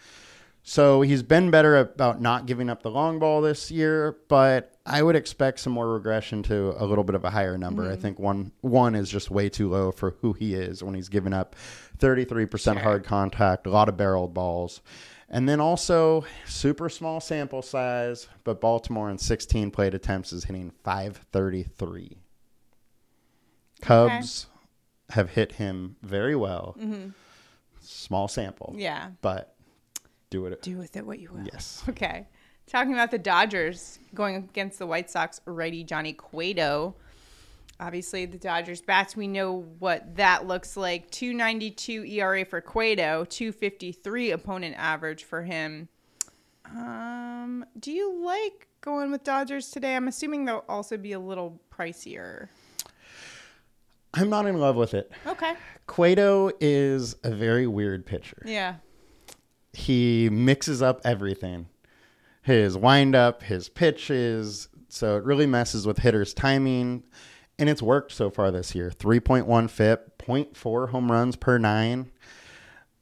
So 0.62 1.02
he's 1.02 1.24
been 1.24 1.50
better 1.50 1.78
about 1.78 2.22
not 2.22 2.46
giving 2.46 2.70
up 2.70 2.84
the 2.84 2.92
long 2.92 3.18
ball 3.18 3.42
this 3.42 3.72
year, 3.72 4.18
but 4.28 4.76
I 4.86 5.02
would 5.02 5.16
expect 5.16 5.60
some 5.62 5.74
more 5.74 5.92
regression 5.92 6.44
to 6.44 6.76
a 6.78 6.86
little 6.86 7.04
bit 7.04 7.16
of 7.16 7.24
a 7.26 7.32
higher 7.32 7.58
number. 7.58 7.84
Mm-hmm. 7.84 7.94
I 7.94 7.96
think 7.96 8.20
one 8.20 8.52
one 8.62 8.94
is 8.94 9.10
just 9.10 9.32
way 9.32 9.50
too 9.50 9.70
low 9.70 9.92
for 9.92 10.12
who 10.22 10.34
he 10.34 10.54
is 10.54 10.84
when 10.84 10.94
he's 10.94 11.10
giving 11.10 11.34
up 11.34 11.56
33% 11.98 12.62
Sure. 12.62 12.76
hard 12.76 13.04
contact, 13.04 13.66
a 13.66 13.72
lot 13.72 13.90
of 13.90 13.98
barreled 13.98 14.36
balls. 14.36 14.82
And 15.30 15.50
then 15.50 15.60
also 15.60 16.26
super 16.46 16.90
small 16.90 17.20
sample 17.20 17.62
size, 17.64 18.28
but 18.44 18.62
Baltimore 18.62 19.10
in 19.10 19.18
16 19.18 19.72
plate 19.72 19.96
attempts 19.96 20.32
is 20.34 20.44
hitting 20.44 20.72
533. 20.84 22.18
Cubs 23.82 24.48
have 25.12 25.32
hit 25.32 25.54
him 25.54 25.96
very 26.02 26.36
well. 26.36 26.76
Small 27.82 28.28
sample, 28.28 28.74
Yeah. 28.78 29.12
but 29.22 29.56
do 30.30 30.46
it. 30.46 30.62
Do 30.62 30.78
with 30.78 30.96
it 30.96 31.06
what 31.06 31.20
you 31.20 31.32
will. 31.32 31.44
Yes. 31.52 31.84
Okay. 31.90 32.28
Talking 32.68 32.94
about 32.94 33.10
the 33.10 33.18
Dodgers 33.18 33.98
going 34.14 34.36
against 34.36 34.78
the 34.78 34.86
White 34.86 35.10
Sox 35.10 35.42
righty 35.46 35.84
Johnny 35.84 36.14
Cueto. 36.14 36.96
Obviously, 37.80 38.26
the 38.26 38.38
Dodgers 38.38 38.82
bats, 38.82 39.16
we 39.16 39.26
know 39.28 39.62
what 39.80 40.18
that 40.18 40.46
looks 40.46 40.76
like. 40.78 41.10
292 41.10 42.04
ERA 42.06 42.46
for 42.46 42.62
Cueto, 42.62 43.26
253 43.26 44.32
opponent 44.32 44.76
average 44.78 45.24
for 45.24 45.42
him. 45.44 45.88
Um, 46.66 47.66
do 47.80 47.92
you 47.92 48.22
like 48.24 48.68
going 48.82 49.12
with 49.12 49.24
Dodgers 49.24 49.72
today? 49.72 49.96
I'm 49.96 50.08
assuming 50.08 50.46
they'll 50.46 50.66
also 50.70 50.98
be 50.98 51.14
a 51.14 51.20
little 51.20 51.60
pricier. 51.74 52.50
I'm 54.14 54.30
not 54.30 54.48
in 54.48 54.58
love 54.58 54.76
with 54.76 54.94
it. 54.94 55.12
Okay. 55.28 55.54
Cueto 55.88 56.52
is 56.60 57.16
a 57.24 57.32
very 57.32 57.68
weird 57.68 58.06
pitcher. 58.06 58.42
Yeah. 58.46 58.76
He 59.74 60.30
mixes 60.30 60.82
up 60.82 61.02
everything 61.04 61.68
his 62.42 62.76
windup, 62.78 63.44
his 63.44 63.70
pitches. 63.70 64.70
So 64.88 65.18
it 65.18 65.24
really 65.24 65.46
messes 65.46 65.86
with 65.86 66.00
hitters' 66.00 66.34
timing. 66.34 67.04
And 67.60 67.70
it's 67.70 67.82
worked 67.82 68.12
so 68.12 68.30
far 68.30 68.52
this 68.52 68.74
year 68.74 68.90
3.1 68.90 69.70
FIP, 69.70 70.18
0.4 70.18 70.90
home 70.90 71.12
runs 71.12 71.36
per 71.36 71.58
nine. 71.58 72.10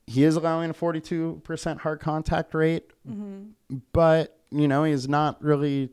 He 0.07 0.23
is 0.23 0.35
allowing 0.35 0.71
a 0.71 0.73
42% 0.73 1.79
hard 1.79 1.99
contact 1.99 2.53
rate, 2.53 2.91
mm-hmm. 3.07 3.77
but, 3.91 4.39
you 4.51 4.67
know, 4.67 4.85
he's 4.85 5.07
not 5.07 5.41
really 5.43 5.89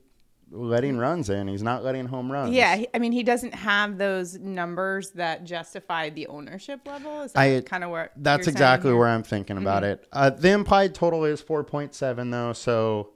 letting 0.54 0.96
runs 0.96 1.28
in. 1.30 1.48
He's 1.48 1.62
not 1.62 1.82
letting 1.84 2.06
home 2.06 2.30
runs. 2.30 2.54
Yeah, 2.54 2.76
he- 2.76 2.88
I 2.94 2.98
mean, 2.98 3.12
he 3.12 3.22
doesn't 3.22 3.54
have 3.54 3.98
those 3.98 4.38
numbers 4.38 5.10
that 5.12 5.44
justify 5.44 6.10
the 6.10 6.26
ownership 6.28 6.80
level. 6.86 7.22
Is 7.22 7.32
that 7.32 7.66
kind 7.66 7.84
of 7.84 7.90
where 7.90 8.10
That's 8.16 8.46
exactly 8.46 8.92
where 8.92 9.08
I'm 9.08 9.22
thinking 9.22 9.56
about 9.58 9.84
it. 9.84 10.06
Uh, 10.12 10.30
the 10.30 10.50
implied 10.50 10.94
total 10.94 11.24
is 11.24 11.42
4.7, 11.42 12.30
though. 12.30 12.52
So, 12.52 13.10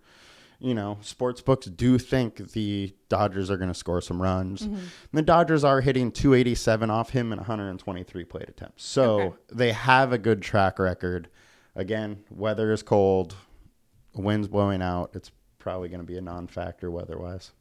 you 0.59 0.75
know, 0.75 0.99
sports 1.01 1.41
books 1.41 1.67
do 1.67 1.99
think 1.99 2.51
the 2.53 2.93
Dodgers 3.09 3.51
are 3.51 3.57
going 3.57 3.69
to 3.71 3.75
score 3.75 4.01
some 4.01 4.21
runs. 4.21 4.63
Mm-hmm. 4.63 4.77
The 5.13 5.23
Dodgers 5.23 5.63
are 5.63 5.81
hitting 5.81 6.11
287 6.11 6.91
off 6.91 7.11
him 7.11 7.33
in 7.33 7.39
123 7.39 8.25
plate 8.25 8.49
attempts. 8.49 8.85
So 8.85 9.21
Okay. 9.21 9.37
they 9.53 9.73
have 9.73 10.13
a 10.13 10.19
good 10.19 10.43
track 10.43 10.79
record. 10.81 11.29
Again, 11.77 12.25
weather 12.29 12.73
is 12.73 12.83
cold, 12.83 13.37
wind's 14.15 14.49
blowing 14.49 14.83
out. 14.83 15.11
It's 15.15 15.31
probably 15.59 15.89
going 15.89 16.01
to 16.01 16.07
be 16.07 16.17
a 16.17 16.23
non 16.23 16.47
factor 16.47 16.91
weather 16.91 17.19
wise. 17.19 17.53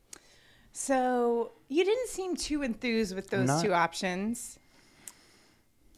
So 0.71 1.53
you 1.69 1.83
didn't 1.83 2.09
seem 2.09 2.35
too 2.35 2.61
enthused 2.63 3.15
with 3.15 3.29
those 3.29 3.47
Not- 3.47 3.63
two 3.63 3.73
options. 3.73 4.59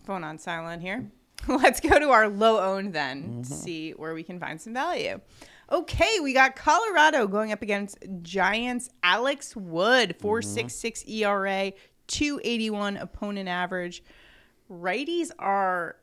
Phone 0.06 0.24
on 0.24 0.39
silent 0.39 0.82
here. 0.82 1.12
Let's 1.48 1.79
go 1.79 2.00
to 2.00 2.10
our 2.10 2.27
low 2.27 2.60
owned 2.60 2.94
then 2.94 3.24
Mm-hmm. 3.24 3.41
to 3.44 3.48
see 3.53 3.91
where 3.91 4.13
we 4.13 4.24
can 4.24 4.39
find 4.39 4.60
some 4.60 4.74
value. 4.74 5.20
Okay, 5.72 6.20
we 6.22 6.34
got 6.34 6.56
Colorado 6.56 7.27
going 7.27 7.51
up 7.51 7.62
against 7.62 7.98
Giants. 8.24 8.89
Alex 9.03 9.56
Wood, 9.56 10.18
Mm-hmm. 10.20 10.27
4.66 10.27 11.08
ERA, 11.10 11.73
281 12.08 12.97
opponent 12.97 13.47
average. 13.47 14.04
Righties 14.71 15.32
are 15.38 15.95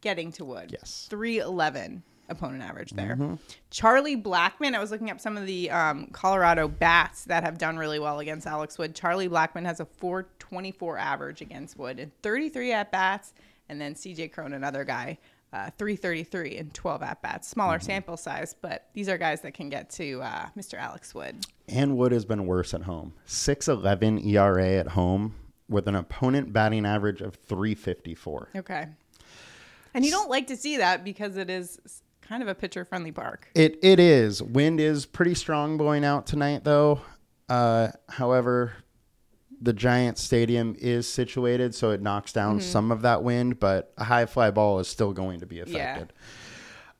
getting 0.00 0.32
to 0.32 0.44
Wood. 0.44 0.70
Yes. 0.72 1.06
311 1.10 2.02
opponent 2.28 2.62
average 2.62 2.90
there. 2.92 3.14
Mm-hmm. 3.16 3.34
Charlie 3.70 4.16
Blackmon, 4.16 4.74
I 4.74 4.78
was 4.80 4.90
looking 4.90 5.10
up 5.10 5.20
some 5.20 5.36
of 5.36 5.46
the 5.46 5.70
um, 5.70 6.08
Colorado 6.12 6.68
bats 6.68 7.24
that 7.24 7.42
have 7.44 7.58
done 7.58 7.76
really 7.78 7.98
well 7.98 8.18
against 8.20 8.46
Alex 8.46 8.76
Wood. 8.78 8.94
Charlie 8.94 9.28
Blackmon 9.28 9.64
has 9.64 9.80
a 9.80 9.84
424 9.84 10.98
average 10.98 11.40
against 11.40 11.78
Wood 11.78 11.98
and 11.98 12.12
33 12.22 12.72
at 12.72 12.92
bats. 12.92 13.32
And 13.68 13.80
then 13.80 13.94
CJ 13.94 14.32
Cron, 14.32 14.52
another 14.54 14.84
guy, 14.84 15.18
uh, 15.52 15.70
333 15.78 16.56
and 16.58 16.72
12 16.74 17.02
at 17.02 17.22
bats. 17.22 17.48
Smaller 17.48 17.76
Mm-hmm. 17.78 17.86
sample 17.86 18.16
size, 18.16 18.54
but 18.60 18.86
these 18.94 19.08
are 19.08 19.18
guys 19.18 19.40
that 19.42 19.52
can 19.54 19.68
get 19.68 19.90
to 19.90 20.20
uh, 20.22 20.46
Mr. 20.56 20.78
Alex 20.78 21.14
Wood. 21.14 21.46
And 21.68 21.96
Wood 21.96 22.12
has 22.12 22.24
been 22.24 22.46
worse 22.46 22.72
at 22.74 22.82
home. 22.82 23.12
611 23.26 24.18
ERA 24.26 24.72
at 24.78 24.88
home 24.88 25.34
with 25.68 25.86
an 25.86 25.94
opponent 25.94 26.52
batting 26.52 26.86
average 26.86 27.20
of 27.20 27.34
354. 27.46 28.48
Okay. 28.56 28.86
And 29.94 30.04
you 30.04 30.10
don't 30.10 30.30
like 30.30 30.46
to 30.46 30.56
see 30.56 30.76
that 30.78 31.04
because 31.04 31.36
it 31.36 31.50
is 31.50 31.78
kind 32.28 32.42
of 32.42 32.48
a 32.48 32.54
pitcher 32.54 32.84
friendly 32.84 33.12
park. 33.12 33.48
It 33.54 33.78
it 33.82 33.98
is. 33.98 34.42
Wind 34.42 34.80
is 34.80 35.06
pretty 35.06 35.34
strong 35.34 35.76
blowing 35.76 36.04
out 36.04 36.26
tonight 36.26 36.64
though. 36.64 37.00
Uh, 37.48 37.88
however, 38.08 38.74
the 39.60 39.72
Giant 39.72 40.18
Stadium 40.18 40.76
is 40.78 41.08
situated 41.08 41.74
so 41.74 41.90
it 41.90 42.02
knocks 42.02 42.32
down 42.32 42.60
some 42.60 42.92
of 42.92 43.02
that 43.02 43.22
wind, 43.22 43.58
but 43.58 43.92
a 43.96 44.04
high 44.04 44.26
fly 44.26 44.50
ball 44.50 44.78
is 44.78 44.88
still 44.88 45.12
going 45.12 45.40
to 45.40 45.46
be 45.46 45.60
affected. 45.60 46.12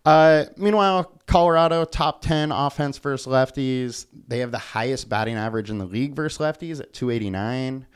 Uh, 0.05 0.47
meanwhile, 0.57 1.21
Colorado 1.27 1.85
top 1.85 2.23
10 2.23 2.51
offense 2.51 2.97
versus 2.97 3.31
lefties. 3.31 4.07
They 4.27 4.39
have 4.39 4.51
the 4.51 4.59
highest 4.59 5.09
batting 5.09 5.37
average 5.37 5.71
in 5.71 5.79
the 5.79 5.85
league 5.85 6.15
versus 6.15 6.39
lefties 6.39 6.81
at 6.81 6.95
289. 6.95 7.87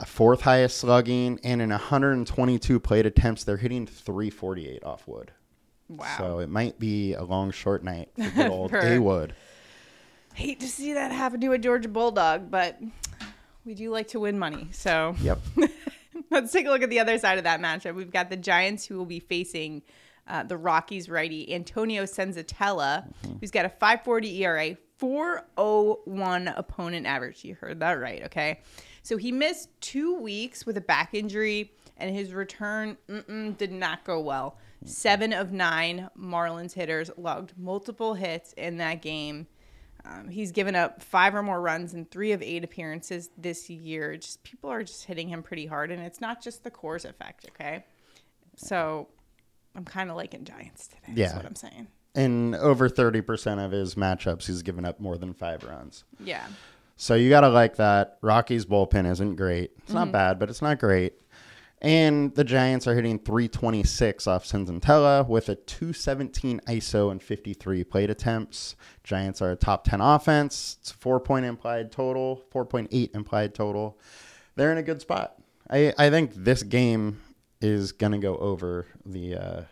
A 0.00 0.06
fourth 0.06 0.42
highest 0.42 0.76
slugging 0.76 1.40
and 1.42 1.62
in 1.62 1.70
122 1.70 2.78
plate 2.78 3.06
attempts, 3.06 3.44
they're 3.44 3.56
hitting 3.56 3.86
348 3.86 4.84
off 4.84 5.08
wood. 5.08 5.32
Wow. 5.88 6.14
So 6.18 6.38
it 6.38 6.48
might 6.48 6.78
be 6.78 7.14
a 7.14 7.22
long, 7.22 7.50
short 7.50 7.84
night 7.84 8.08
for 8.16 8.30
good 8.30 8.50
old 8.50 8.70
For- 8.70 8.78
A 8.80 8.98
Wood. 8.98 9.34
Hate 10.34 10.60
to 10.60 10.68
see 10.68 10.94
that 10.94 11.12
happen 11.12 11.40
to 11.42 11.52
a 11.52 11.58
Georgia 11.58 11.88
Bulldog, 11.88 12.50
but 12.50 12.80
we 13.64 13.74
do 13.74 13.90
like 13.90 14.08
to 14.08 14.20
win 14.20 14.38
money. 14.38 14.68
So 14.72 15.14
Yep. 15.20 15.40
let's 16.30 16.50
take 16.52 16.66
a 16.66 16.70
look 16.70 16.82
at 16.82 16.90
the 16.90 16.98
other 17.00 17.18
side 17.18 17.38
of 17.38 17.44
that 17.44 17.60
matchup. 17.60 17.94
We've 17.94 18.10
got 18.10 18.30
the 18.30 18.36
Giants 18.36 18.84
who 18.84 18.96
will 18.98 19.04
be 19.06 19.20
facing 19.20 19.82
uh, 20.26 20.42
the 20.42 20.56
Rockies 20.56 21.08
righty 21.08 21.54
Antonio 21.54 22.02
Senzatela, 22.04 23.06
who's 23.40 23.50
got 23.52 23.64
a 23.64 23.68
540 23.68 24.42
ERA, 24.44 24.76
401 24.98 26.48
opponent 26.48 27.06
average. 27.06 27.44
You 27.44 27.54
heard 27.54 27.78
that 27.80 27.92
right, 28.00 28.24
okay? 28.24 28.60
So 29.02 29.16
he 29.16 29.30
missed 29.32 29.68
two 29.80 30.14
weeks 30.18 30.64
with 30.66 30.76
a 30.78 30.80
back 30.80 31.10
injury, 31.14 31.72
and 31.98 32.14
his 32.14 32.32
return 32.32 32.96
did 33.58 33.70
not 33.70 34.02
go 34.04 34.18
well. 34.20 34.56
Seven 34.84 35.32
of 35.32 35.50
nine 35.52 36.10
Marlins 36.18 36.72
hitters 36.74 37.10
logged 37.16 37.52
multiple 37.56 38.14
hits 38.14 38.52
in 38.54 38.76
that 38.78 39.00
game. 39.02 39.46
Um, 40.04 40.28
he's 40.28 40.52
given 40.52 40.76
up 40.76 41.02
five 41.02 41.34
or 41.34 41.42
more 41.42 41.60
runs 41.60 41.94
in 41.94 42.04
three 42.04 42.32
of 42.32 42.42
eight 42.42 42.62
appearances 42.62 43.30
this 43.38 43.70
year. 43.70 44.16
Just 44.18 44.42
people 44.42 44.70
are 44.70 44.82
just 44.82 45.04
hitting 45.06 45.28
him 45.28 45.42
pretty 45.42 45.64
hard, 45.64 45.90
and 45.90 46.02
it's 46.02 46.20
not 46.20 46.42
just 46.42 46.62
the 46.62 46.70
Coors 46.70 47.06
effect. 47.06 47.46
Okay, 47.50 47.84
so 48.56 49.08
I'm 49.74 49.84
kind 49.86 50.10
of 50.10 50.16
liking 50.16 50.44
Giants 50.44 50.88
today. 50.88 51.00
That's 51.08 51.18
Yeah. 51.18 51.36
what 51.36 51.46
I'm 51.46 51.54
saying. 51.54 51.88
In 52.14 52.54
over 52.54 52.88
30% 52.88 53.64
of 53.64 53.72
his 53.72 53.94
matchups, 53.96 54.46
he's 54.46 54.62
given 54.62 54.84
up 54.84 55.00
more 55.00 55.16
than 55.16 55.32
five 55.32 55.64
runs. 55.64 56.04
Yeah, 56.20 56.46
So 56.96 57.16
you 57.16 57.28
got 57.28 57.40
to 57.40 57.48
like 57.48 57.74
that. 57.76 58.18
Rockies 58.22 58.66
bullpen 58.66 59.10
isn't 59.10 59.34
great. 59.34 59.72
It's 59.78 59.86
Mm-hmm. 59.86 59.94
not 59.94 60.12
bad, 60.12 60.38
but 60.38 60.48
it's 60.48 60.62
not 60.62 60.78
great. 60.78 61.14
And 61.84 62.34
the 62.34 62.44
Giants 62.44 62.86
are 62.86 62.94
hitting 62.94 63.18
326 63.18 64.26
off 64.26 64.46
Senzatela 64.46 65.28
with 65.28 65.50
a 65.50 65.54
217 65.54 66.62
ISO 66.66 67.10
and 67.10 67.22
53 67.22 67.84
plate 67.84 68.08
attempts. 68.08 68.74
Giants 69.02 69.42
are 69.42 69.50
a 69.50 69.56
top 69.56 69.84
10 69.84 70.00
offense. 70.00 70.78
It's 70.80 70.92
a 70.92 70.94
four 70.94 71.20
point 71.20 71.44
implied 71.44 71.92
total, 71.92 72.42
4.8 72.54 73.14
implied 73.14 73.54
total. 73.54 73.98
They're 74.56 74.72
in 74.72 74.78
a 74.78 74.82
good 74.82 75.02
spot. 75.02 75.34
I, 75.68 75.92
I 75.98 76.08
think 76.08 76.32
this 76.34 76.62
game 76.62 77.20
is 77.60 77.92
going 77.92 78.12
to 78.12 78.18
go 78.18 78.38
over 78.38 78.86
the 79.04 79.36
uh, 79.36 79.62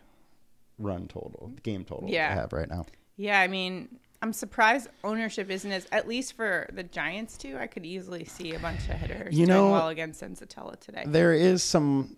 run 0.79 1.09
total, 1.09 1.51
the 1.55 1.63
game 1.63 1.83
total 1.87 2.11
Yeah. 2.11 2.31
I 2.31 2.35
have 2.35 2.53
right 2.53 2.69
now. 2.69 2.85
yeah. 3.17 3.41
I 3.41 3.49
mean, 3.49 3.89
I'm 4.23 4.33
surprised 4.33 4.89
ownership 5.03 5.51
isn't 5.51 5.71
as 5.73 5.87
at 5.93 6.07
least 6.07 6.35
for 6.35 6.69
the 6.73 6.85
Giants 6.85 7.37
too. 7.37 7.59
I 7.59 7.67
could 7.67 7.85
easily 7.85 8.25
see 8.25 8.55
a 8.55 8.59
bunch 8.61 8.79
of 8.89 8.95
hitters 8.95 9.35
You 9.35 9.47
doing 9.47 9.59
know- 9.59 9.73
well 9.73 9.89
against 9.89 10.23
Senzatela 10.23 10.79
today. 10.79 11.03
There 11.07 11.33
is 11.35 11.63
some 11.63 12.17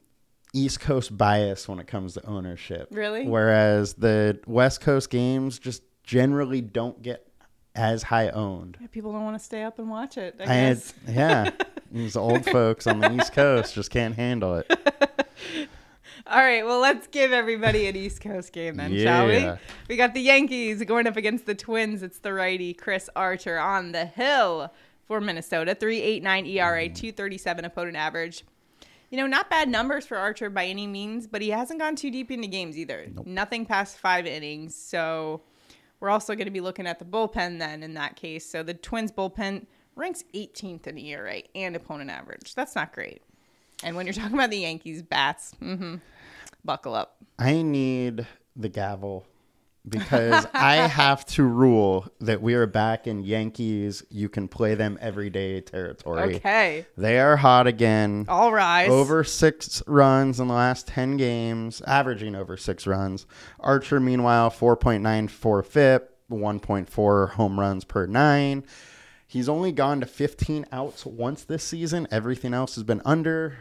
East 0.53 0.81
Coast 0.81 1.17
bias 1.17 1.67
when 1.67 1.79
it 1.81 1.87
comes 1.87 2.15
to 2.15 2.25
ownership. 2.27 2.89
Really? 2.91 3.27
Whereas 3.27 3.95
the 3.95 4.39
West 4.47 4.83
Coast 4.83 5.09
games 5.11 5.59
just 5.59 5.83
generally 6.05 6.61
don't 6.61 7.01
get 7.03 7.27
as 7.75 8.05
high 8.05 8.29
owned. 8.29 8.77
Yeah, 8.81 8.87
People 8.89 9.13
don't 9.13 9.25
want 9.25 9.37
to 9.39 9.45
stay 9.45 9.63
up 9.65 9.79
and 9.81 9.89
watch 9.91 10.17
it. 10.19 10.37
I 10.39 10.45
I 10.45 10.47
had, 10.47 10.77
guess. 10.77 10.95
yeah. 11.09 11.51
These 11.91 12.17
old 12.17 12.45
folks 12.45 12.87
on 12.87 13.01
the 13.01 13.13
East 13.15 13.33
Coast 13.33 13.75
just 13.75 13.91
can't 13.91 14.15
handle 14.15 14.57
it. 14.57 14.71
All 16.27 16.39
right, 16.39 16.65
well, 16.65 16.81
let's 16.81 17.07
give 17.07 17.33
everybody 17.33 17.87
an 17.87 17.97
East 17.97 18.23
Coast 18.23 18.53
game 18.53 18.77
then, 18.77 18.97
shall 18.97 19.27
we? 19.27 19.47
We 19.89 19.97
got 19.97 20.15
the 20.15 20.23
Yankees 20.23 20.83
going 20.85 21.07
up 21.07 21.19
against 21.19 21.45
the 21.45 21.55
Twins. 21.55 22.03
It's 22.03 22.19
the 22.19 22.33
righty 22.33 22.73
Chris 22.73 23.11
Archer 23.15 23.59
on 23.59 23.93
the 23.93 24.07
hill 24.07 24.73
for 25.07 25.21
Minnesota. 25.21 25.75
3.89 25.75 26.49
ERA, 26.49 26.89
mm. 26.89 26.95
237 26.95 27.67
opponent 27.67 27.97
average. 27.97 28.45
You 29.11 29.19
know, 29.19 29.27
not 29.27 29.51
bad 29.51 29.69
numbers 29.69 30.07
for 30.07 30.17
Archer 30.17 30.49
by 30.49 30.65
any 30.65 30.87
means, 30.87 31.27
but 31.27 31.43
he 31.43 31.51
hasn't 31.51 31.79
gone 31.79 31.95
too 31.95 32.11
deep 32.11 32.31
into 32.31 32.49
games 32.49 32.79
either. 32.79 33.07
Nothing 33.27 33.67
past 33.67 33.99
five 33.99 34.27
innings. 34.27 34.75
So 34.75 35.43
we're 36.01 36.11
also 36.11 36.35
going 36.35 36.47
to 36.47 36.51
be 36.51 36.63
looking 36.63 36.87
at 36.87 36.99
the 36.99 37.05
bullpen 37.05 37.59
then 37.59 37.83
in 37.83 37.93
that 37.95 38.17
case. 38.17 38.47
So 38.47 38.63
the 38.63 38.75
Twins 38.75 39.13
bullpen 39.13 39.67
ranks 39.95 40.25
18th 40.35 40.87
in 40.87 40.97
ERA 40.97 41.43
and 41.55 41.77
opponent 41.77 42.11
average. 42.11 42.55
That's 42.55 42.75
not 42.75 42.95
great. 42.95 43.23
And 43.85 43.95
when 43.95 44.07
you're 44.07 44.13
talking 44.15 44.35
about 44.35 44.51
the 44.51 44.59
Yankees 44.59 45.03
bats, 45.03 45.53
hmm 45.61 45.97
buckle 46.65 46.95
up. 46.95 47.17
I 47.39 47.63
need 47.63 48.27
the 48.57 48.71
gavel 48.71 49.27
because 49.87 50.47
I 50.55 50.77
have 50.77 51.27
to 51.27 51.43
rule 51.43 52.07
that 52.21 52.41
we 52.41 52.55
are 52.55 52.67
back 52.67 53.07
in 53.07 53.23
Yankees. 53.23 54.03
You 54.09 54.29
can 54.31 54.49
play 54.49 54.75
them 54.75 54.99
every 55.01 55.29
day 55.29 55.61
territory. 55.61 56.37
Okay. 56.37 56.87
They 56.97 57.19
are 57.21 57.37
hot 57.37 57.67
again. 57.67 58.25
All 58.29 58.53
right. 58.53 58.89
Over 58.89 59.25
six 59.25 59.83
runs 59.87 60.41
in 60.41 60.49
the 60.49 60.55
last 60.55 60.89
10 60.89 61.19
games, 61.19 61.83
averaging 61.83 62.35
over 62.35 62.57
six 62.57 62.87
runs. 62.87 63.27
Archer, 63.61 64.01
meanwhile, 64.01 64.51
4.94 64.51 65.67
FIP, 65.67 66.17
1.4 66.31 67.31
home 67.33 67.61
runs 67.61 67.85
per 67.85 68.07
nine. 68.07 68.65
He's 69.27 69.49
only 69.49 69.73
gone 69.73 70.01
to 70.01 70.07
15 70.07 70.67
outs 70.71 71.05
once 71.05 71.45
this 71.45 71.65
season. 71.65 72.07
Everything 72.11 72.55
else 72.55 72.77
has 72.77 72.85
been 72.85 73.03
under. 73.05 73.59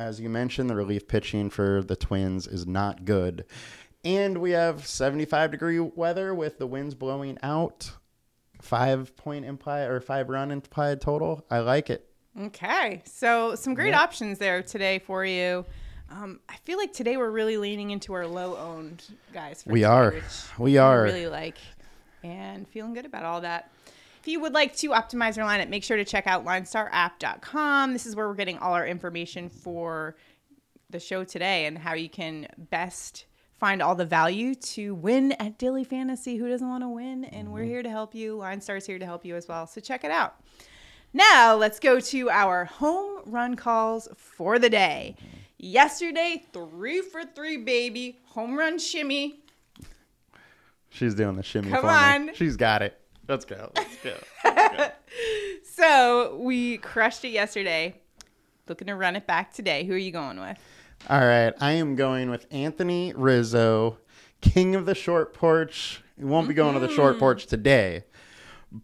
As 0.00 0.18
you 0.18 0.30
mentioned, 0.30 0.70
the 0.70 0.74
relief 0.76 1.06
pitching 1.06 1.50
for 1.50 1.82
the 1.82 1.94
Twins 1.94 2.46
is 2.46 2.66
not 2.66 3.04
good. 3.04 3.44
And 4.02 4.38
we 4.38 4.52
have 4.52 4.86
75 4.86 5.50
degree 5.50 5.78
weather 5.78 6.34
with 6.34 6.56
the 6.58 6.66
winds 6.66 6.94
blowing 6.94 7.36
out. 7.42 7.92
Five 8.62 9.14
point 9.16 9.44
implied 9.44 9.90
or 9.90 10.00
five 10.00 10.30
run 10.30 10.50
implied 10.50 11.02
total. 11.02 11.44
I 11.50 11.58
like 11.58 11.90
it. 11.90 12.08
Okay. 12.40 13.02
So 13.04 13.54
some 13.56 13.74
great 13.74 13.90
Yeah. 13.90 14.00
options 14.00 14.38
there 14.38 14.62
today 14.62 15.00
for 15.00 15.22
you. 15.26 15.66
Um, 16.10 16.40
I 16.48 16.56
feel 16.64 16.78
like 16.78 16.94
today 16.94 17.18
we're 17.18 17.30
really 17.30 17.58
leaning 17.58 17.90
into 17.90 18.14
our 18.14 18.26
low 18.26 18.56
owned 18.56 19.04
guys. 19.34 19.64
For 19.64 19.70
We 19.70 19.80
today, 19.80 19.84
are. 19.86 20.14
We 20.58 20.78
I 20.78 20.82
are. 20.86 21.02
really 21.02 21.26
like 21.26 21.58
and 22.22 22.66
feeling 22.68 22.94
good 22.94 23.04
about 23.04 23.24
all 23.24 23.42
that. 23.42 23.70
If 24.20 24.28
you 24.28 24.38
would 24.40 24.52
like 24.52 24.76
to 24.76 24.90
optimize 24.90 25.38
your 25.38 25.46
lineup, 25.46 25.70
make 25.70 25.82
sure 25.82 25.96
to 25.96 26.04
check 26.04 26.26
out 26.26 26.44
linestarapp.com. 26.44 27.94
This 27.94 28.04
is 28.04 28.14
where 28.14 28.28
we're 28.28 28.34
getting 28.34 28.58
all 28.58 28.74
our 28.74 28.86
information 28.86 29.48
for 29.48 30.14
the 30.90 31.00
show 31.00 31.24
today 31.24 31.64
and 31.64 31.78
how 31.78 31.94
you 31.94 32.10
can 32.10 32.46
best 32.58 33.24
find 33.58 33.80
all 33.80 33.94
the 33.94 34.04
value 34.04 34.54
to 34.54 34.94
win 34.94 35.32
at 35.32 35.56
Daily 35.56 35.84
Fantasy. 35.84 36.36
Who 36.36 36.50
doesn't 36.50 36.68
want 36.68 36.84
to 36.84 36.88
win? 36.88 37.24
And 37.24 37.50
we're 37.50 37.60
mm-hmm. 37.60 37.70
here 37.70 37.82
to 37.82 37.88
help 37.88 38.14
you. 38.14 38.36
Line 38.36 38.60
Star's 38.60 38.84
here 38.84 38.98
to 38.98 39.06
help 39.06 39.24
you 39.24 39.36
as 39.36 39.48
well. 39.48 39.66
So 39.66 39.80
check 39.80 40.04
it 40.04 40.10
out. 40.10 40.34
Now 41.14 41.54
let's 41.54 41.80
go 41.80 41.98
to 41.98 42.28
our 42.28 42.66
home 42.66 43.22
run 43.24 43.56
calls 43.56 44.06
for 44.16 44.58
the 44.58 44.68
day. 44.68 45.16
Yesterday, 45.56 46.44
three 46.52 47.00
for 47.00 47.24
three, 47.24 47.56
baby. 47.56 48.18
Home 48.28 48.58
run 48.58 48.78
shimmy. 48.78 49.40
She's 50.90 51.14
doing 51.14 51.36
the 51.36 51.42
shimmy 51.42 51.70
Come 51.70 51.86
on. 51.86 52.26
me. 52.26 52.34
She's 52.34 52.58
got 52.58 52.82
it. 52.82 52.99
Let's 53.30 53.44
go. 53.44 53.70
Let's 53.76 53.96
go. 54.02 54.16
So 55.62 56.36
we 56.38 56.76
crushed 56.76 57.24
it 57.24 57.30
yesterday. 57.30 57.94
Looking 58.68 58.88
to 58.88 58.94
run 58.94 59.16
it 59.16 59.26
back 59.26 59.54
today. 59.54 59.84
Who 59.84 59.94
are 59.94 59.98
you 59.98 60.10
going 60.10 60.38
with? 60.38 60.58
All 61.08 61.20
right. 61.20 61.54
I 61.58 61.72
am 61.72 61.96
going 61.96 62.28
with 62.28 62.46
Anthony 62.50 63.14
Rizzo, 63.16 63.96
king 64.42 64.74
of 64.74 64.84
the 64.84 64.94
short 64.94 65.32
porch. 65.32 66.02
He 66.18 66.24
won't 66.24 66.48
be 66.48 66.54
going 66.54 66.74
to 66.74 66.80
the 66.80 66.92
short 66.92 67.12
mm-hmm. 67.12 67.20
porch 67.20 67.46
today. 67.46 68.04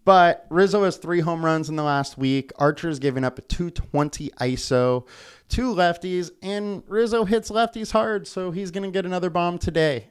But 0.07 0.47
Rizzo 0.49 0.85
has 0.85 0.97
three 0.97 1.21
home 1.21 1.45
runs 1.45 1.69
in 1.69 1.77
the 1.77 1.83
last 1.83 2.17
week. 2.17 2.51
Archer's 2.57 2.99
giving 2.99 3.25
up 3.25 3.39
a 3.39 3.43
220 3.43 4.31
ISO, 4.41 5.07
two 5.51 5.75
lefties, 5.75 6.31
and 6.41 6.83
Rizzo 6.87 7.25
hits 7.25 7.51
lefties 7.51 7.93
hard, 7.93 8.27
so 8.27 8.53
he's 8.53 8.71
going 8.71 8.85
to 8.85 8.91
get 8.91 9.05
another 9.05 9.29
bomb 9.29 9.59
today. 9.59 10.07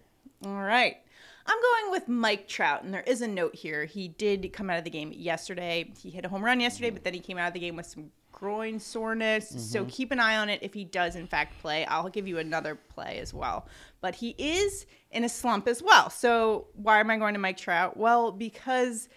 All 0.45 0.61
right. 0.61 0.97
I'm 1.47 1.57
going 1.61 1.91
with 1.91 2.07
Mike 2.07 2.47
Trout, 2.47 2.83
and 2.83 2.93
there 2.93 3.01
is 3.01 3.21
a 3.21 3.27
note 3.27 3.53
here. 3.53 3.85
He 3.85 4.07
did 4.07 4.51
come 4.51 4.69
out 4.69 4.79
of 4.79 4.83
the 4.83 4.89
game 4.89 5.13
yesterday. 5.13 5.91
He 6.01 6.09
hit 6.09 6.25
a 6.25 6.29
home 6.29 6.43
run 6.43 6.59
yesterday, 6.59 6.89
but 6.89 7.03
then 7.03 7.13
he 7.13 7.19
came 7.19 7.37
out 7.37 7.47
of 7.47 7.53
the 7.53 7.59
game 7.59 7.75
with 7.75 7.85
some 7.85 8.09
groin 8.31 8.79
soreness. 8.79 9.49
So 9.49 9.81
mm-hmm. 9.81 9.89
keep 9.89 10.11
an 10.11 10.19
eye 10.19 10.37
on 10.37 10.49
it 10.49 10.59
if 10.63 10.73
he 10.73 10.83
does, 10.83 11.15
in 11.15 11.27
fact, 11.27 11.59
play. 11.61 11.85
I'll 11.85 12.09
give 12.09 12.27
you 12.27 12.39
another 12.39 12.75
play 12.75 13.19
as 13.19 13.33
well. 13.33 13.67
But 14.01 14.15
he 14.15 14.35
is 14.37 14.87
in 15.11 15.23
a 15.23 15.29
slump 15.29 15.67
as 15.67 15.83
well. 15.83 16.09
So 16.09 16.67
why 16.73 16.99
am 16.99 17.11
I 17.11 17.17
going 17.17 17.35
to 17.35 17.39
Mike 17.39 17.57
Trout? 17.57 17.97
Well, 17.97 18.31
because. 18.31 19.09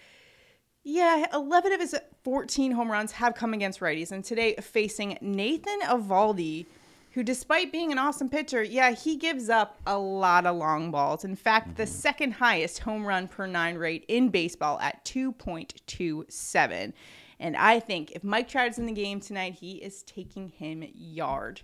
Yeah, 0.85 1.25
11 1.33 1.73
of 1.73 1.81
his 1.81 1.93
14 2.23 2.71
home 2.71 2.89
runs 2.89 3.11
have 3.11 3.35
come 3.35 3.53
against 3.53 3.81
righties. 3.81 4.13
And 4.13 4.23
today, 4.23 4.55
facing 4.55 5.17
Nathan 5.21 5.81
Eovaldi, 5.81 6.67
who, 7.11 7.23
despite 7.23 7.71
being 7.71 7.91
an 7.91 7.97
awesome 7.97 8.29
pitcher, 8.29 8.63
yeah, 8.63 8.91
he 8.91 9.15
gives 9.15 9.49
up 9.49 9.79
a 9.87 9.97
lot 9.97 10.45
of 10.45 10.55
long 10.55 10.91
balls. 10.91 11.25
In 11.25 11.35
fact, 11.35 11.75
the 11.75 11.83
mm-hmm. 11.83 11.91
second 11.91 12.31
highest 12.33 12.79
home 12.79 13.05
run 13.05 13.27
per 13.27 13.47
nine 13.47 13.77
rate 13.77 14.05
in 14.07 14.29
baseball 14.29 14.79
at 14.79 15.03
2.27. 15.05 16.93
And 17.39 17.55
I 17.55 17.79
think 17.79 18.11
if 18.11 18.23
Mike 18.23 18.47
Trout 18.47 18.69
is 18.69 18.79
in 18.79 18.85
the 18.85 18.91
game 18.91 19.19
tonight, 19.19 19.55
he 19.55 19.73
is 19.73 20.03
taking 20.03 20.49
him 20.49 20.83
yard. 20.93 21.61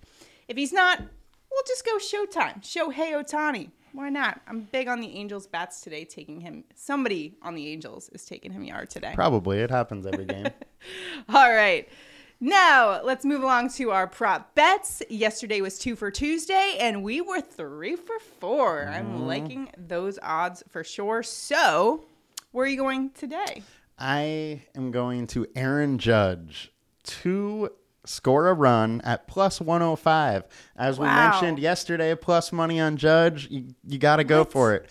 If 0.48 0.58
he's 0.58 0.74
not, 0.74 1.00
we'll 1.00 1.64
just 1.68 1.86
go 1.86 1.98
showtime. 1.98 2.62
Shohei 2.62 3.14
Ohtani. 3.14 3.72
Why 3.92 4.10
not? 4.10 4.42
I'm 4.48 4.62
big 4.62 4.88
on 4.88 5.00
the 5.00 5.16
Angels 5.16 5.48
bats 5.48 5.82
today, 5.82 6.04
taking 6.04 6.42
him. 6.42 6.66
Somebody 6.76 7.38
on 7.42 7.56
the 7.56 7.68
Angels 7.70 8.10
is 8.10 8.26
taking 8.26 8.52
him 8.52 8.64
yard 8.64 8.90
today. 8.90 9.14
Probably. 9.16 9.60
It 9.60 9.72
happens 9.72 10.06
every 10.06 10.26
game. 10.26 10.48
All 11.30 11.52
right. 11.54 11.88
Now, 12.46 13.02
let's 13.02 13.26
move 13.26 13.42
along 13.42 13.70
to 13.70 13.90
our 13.90 14.06
prop 14.06 14.54
bets. 14.54 15.02
Yesterday 15.10 15.62
was 15.62 15.80
two 15.80 15.96
for 15.96 16.12
Tuesday, 16.12 16.78
and 16.80 17.04
we 17.04 17.20
were 17.20 17.42
three 17.42 17.96
for 17.96 18.20
4 18.20 18.88
I'm 18.88 19.06
mm-hmm. 19.06 19.24
liking 19.24 19.70
those 19.80 20.20
odds 20.22 20.62
for 20.70 20.84
sure. 20.84 21.24
So, 21.24 22.06
where 22.52 22.66
are 22.66 22.70
you 22.70 22.78
going 22.78 23.10
today? 23.16 23.64
I 23.98 24.62
am 24.76 24.92
going 24.92 25.26
to 25.30 25.48
Aaron 25.56 25.98
Judge 25.98 26.72
to 27.06 27.72
score 28.06 28.50
a 28.50 28.54
run 28.54 29.02
at 29.04 29.28
plus 29.28 29.60
105. 29.60 30.44
As 30.76 31.00
we 31.00 31.08
Wow. 31.08 31.32
mentioned 31.32 31.58
yesterday, 31.58 32.14
plus 32.14 32.52
money 32.52 32.80
on 32.80 32.96
Judge. 32.96 33.50
You, 33.50 33.74
you 33.88 33.98
got 33.98 34.18
to 34.18 34.24
go 34.24 34.44
for 34.44 34.76
it. 34.76 34.88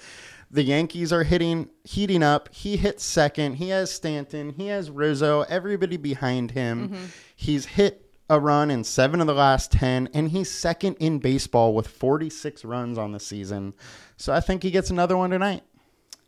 The 0.54 0.62
Yankees 0.62 1.12
are 1.12 1.24
hitting, 1.24 1.68
heating 1.82 2.22
up. 2.22 2.48
He 2.54 2.76
hits 2.76 3.02
second. 3.02 3.54
He 3.54 3.70
has 3.70 3.90
Stanton. 3.90 4.50
He 4.50 4.68
has 4.68 4.88
Rizzo. 4.88 5.40
Everybody 5.48 5.96
behind 5.96 6.52
him. 6.52 7.10
He's 7.34 7.66
hit 7.66 8.08
a 8.30 8.38
run 8.38 8.70
in 8.70 8.84
seven 8.84 9.20
of 9.20 9.26
the 9.26 9.34
last 9.34 9.72
10, 9.72 10.10
and 10.14 10.30
he's 10.30 10.48
second 10.48 10.94
in 11.00 11.18
baseball 11.18 11.74
with 11.74 11.88
46 11.88 12.64
runs 12.64 12.98
on 12.98 13.10
the 13.10 13.18
season. 13.18 13.74
So 14.16 14.32
I 14.32 14.38
think 14.38 14.62
he 14.62 14.70
gets 14.70 14.90
another 14.90 15.16
one 15.16 15.30
tonight. 15.30 15.64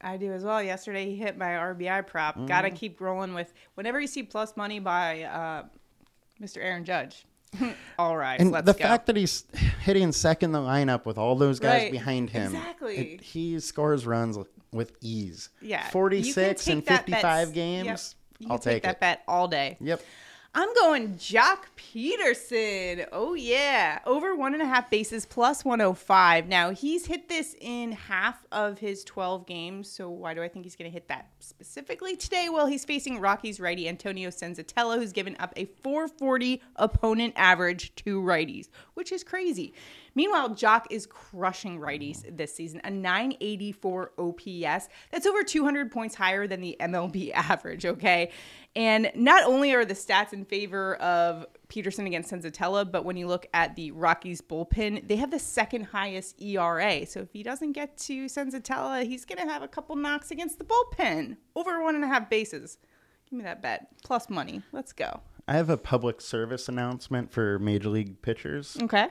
I 0.01 0.17
do 0.17 0.33
as 0.33 0.43
well. 0.43 0.61
Yesterday, 0.61 1.07
he 1.07 1.15
hit 1.15 1.39
my 1.39 1.51
RBI 1.51 2.09
prop. 2.09 2.49
Got 2.49 2.63
to 2.63 2.71
keep 2.71 3.01
rolling 3.01 3.33
with 3.33 3.55
whenever 3.77 4.01
you 4.01 4.09
see 4.09 4.25
plus 4.25 4.57
money 4.57 4.81
by 4.81 5.23
uh, 5.23 5.65
Mr. 6.43 6.59
Aaron 6.59 6.85
Judge. 6.85 7.27
All 7.99 8.17
right, 8.17 8.39
And 8.41 8.53
the 8.55 8.61
go. 8.63 8.73
fact 8.73 9.07
that 9.07 9.17
he's 9.17 9.45
hitting 9.83 10.13
second 10.13 10.51
in 10.51 10.53
the 10.53 10.59
lineup 10.69 11.05
with 11.07 11.19
all 11.19 11.35
those 11.37 11.59
guys 11.59 11.83
Right. 11.85 11.93
behind 11.93 12.31
him, 12.31 12.55
Exactly. 12.55 12.97
it- 13.15 13.21
he 13.23 13.59
scores 13.61 14.07
runs 14.07 14.39
with 14.73 14.93
ease. 15.01 15.49
yeah, 15.63 15.89
46 15.91 16.67
and 16.69 16.85
that 16.87 17.07
bet- 17.07 17.21
55 17.23 17.49
Yep. 17.49 17.55
games. 17.55 18.15
You 18.39 18.49
I'll 18.51 18.59
take, 18.59 18.75
take 18.75 18.83
that 18.83 18.97
it. 18.97 19.01
bet 19.01 19.23
all 19.27 19.49
day. 19.49 19.79
Yep. 19.81 20.03
I'm 20.59 20.73
going 20.73 21.17
Joc 21.17 21.65
Pederson. 21.77 23.07
Oh, 23.13 23.35
yeah. 23.35 23.99
Over 24.07 24.35
one 24.35 24.55
and 24.55 24.63
a 24.63 24.67
half 24.67 24.89
bases 24.89 25.27
plus 25.27 25.67
105. 25.67 26.49
Now, 26.49 26.71
he's 26.71 27.05
hit 27.05 27.29
this 27.29 27.55
in 27.61 27.93
half 27.93 28.47
of 28.51 28.79
his 28.79 29.05
12 29.05 29.45
games. 29.45 29.87
So, 29.91 30.09
why 30.09 30.33
do 30.33 30.43
I 30.43 30.49
think 30.49 30.65
he's 30.65 30.75
going 30.75 30.91
to 30.91 30.95
hit 30.95 31.09
that 31.09 31.29
specifically 31.41 32.17
today? 32.17 32.49
Well, 32.49 32.65
he's 32.65 32.87
facing 32.87 33.21
Rockies 33.21 33.61
righty 33.61 33.87
Antonio 33.87 34.31
Senzatela, 34.31 34.97
who's 34.97 35.13
given 35.13 35.37
up 35.39 35.53
a 35.57 35.67
440 35.83 36.63
opponent 36.77 37.35
average 37.37 37.95
to 37.97 38.23
righties, 38.23 38.71
which 38.95 39.13
is 39.13 39.23
crazy. 39.23 39.75
Meanwhile, 40.17 40.51
Joc 40.51 40.87
is 40.91 41.07
crushing 41.07 41.79
righties 41.79 42.37
this 42.37 42.53
season, 42.53 42.81
a 42.85 42.91
984 42.91 44.13
OPS. 44.19 44.89
That's 45.13 45.27
over 45.27 45.45
200 45.45 45.93
points 45.93 46.15
higher 46.15 46.47
than 46.47 46.63
the 46.63 46.75
MLB 46.81 47.31
average, 47.35 47.87
okay? 47.87 48.33
And 48.75 49.13
not 49.15 49.45
only 49.45 49.73
are 49.75 49.85
the 49.85 49.95
stats 49.95 50.33
in 50.33 50.45
favor 50.45 50.97
of 50.97 51.47
Pederson 51.69 52.07
against 52.07 52.33
Senzatela, 52.33 52.91
but 52.91 53.05
when 53.05 53.17
you 53.17 53.27
look 53.27 53.47
at 53.53 53.77
the 53.77 53.91
Rockies 53.91 54.41
bullpen, 54.41 55.07
they 55.07 55.17
have 55.17 55.31
the 55.31 55.39
second 55.39 55.85
highest 55.85 56.41
ERA. 56.41 57.07
So 57.07 57.21
if 57.21 57.33
he 57.33 57.43
doesn't 57.43 57.73
get 57.73 57.97
to 57.99 58.25
Senzatela, 58.25 59.05
he's 59.05 59.27
going 59.27 59.39
to 59.39 59.53
have 59.53 59.63
a 59.63 59.69
couple 59.69 59.97
knocks 59.97 60.31
against 60.31 60.59
the 60.59 60.65
bullpen. 60.65 61.37
Over 61.55 61.83
one 61.83 61.95
and 61.95 62.05
a 62.05 62.09
half 62.09 62.31
bases. 62.31 62.79
Give 63.29 63.39
me 63.39 63.45
that 63.45 63.61
bet. 63.61 63.89
Plus 64.03 64.31
money. 64.31 64.63
Let's 64.73 64.93
go. 64.93 65.21
I 65.49 65.55
have 65.55 65.71
a 65.71 65.77
public 65.77 66.21
service 66.21 66.69
announcement 66.69 67.31
for 67.31 67.59
major 67.59 67.89
league 67.89 68.23
pitchers. 68.23 68.77
Okay. 68.83 69.09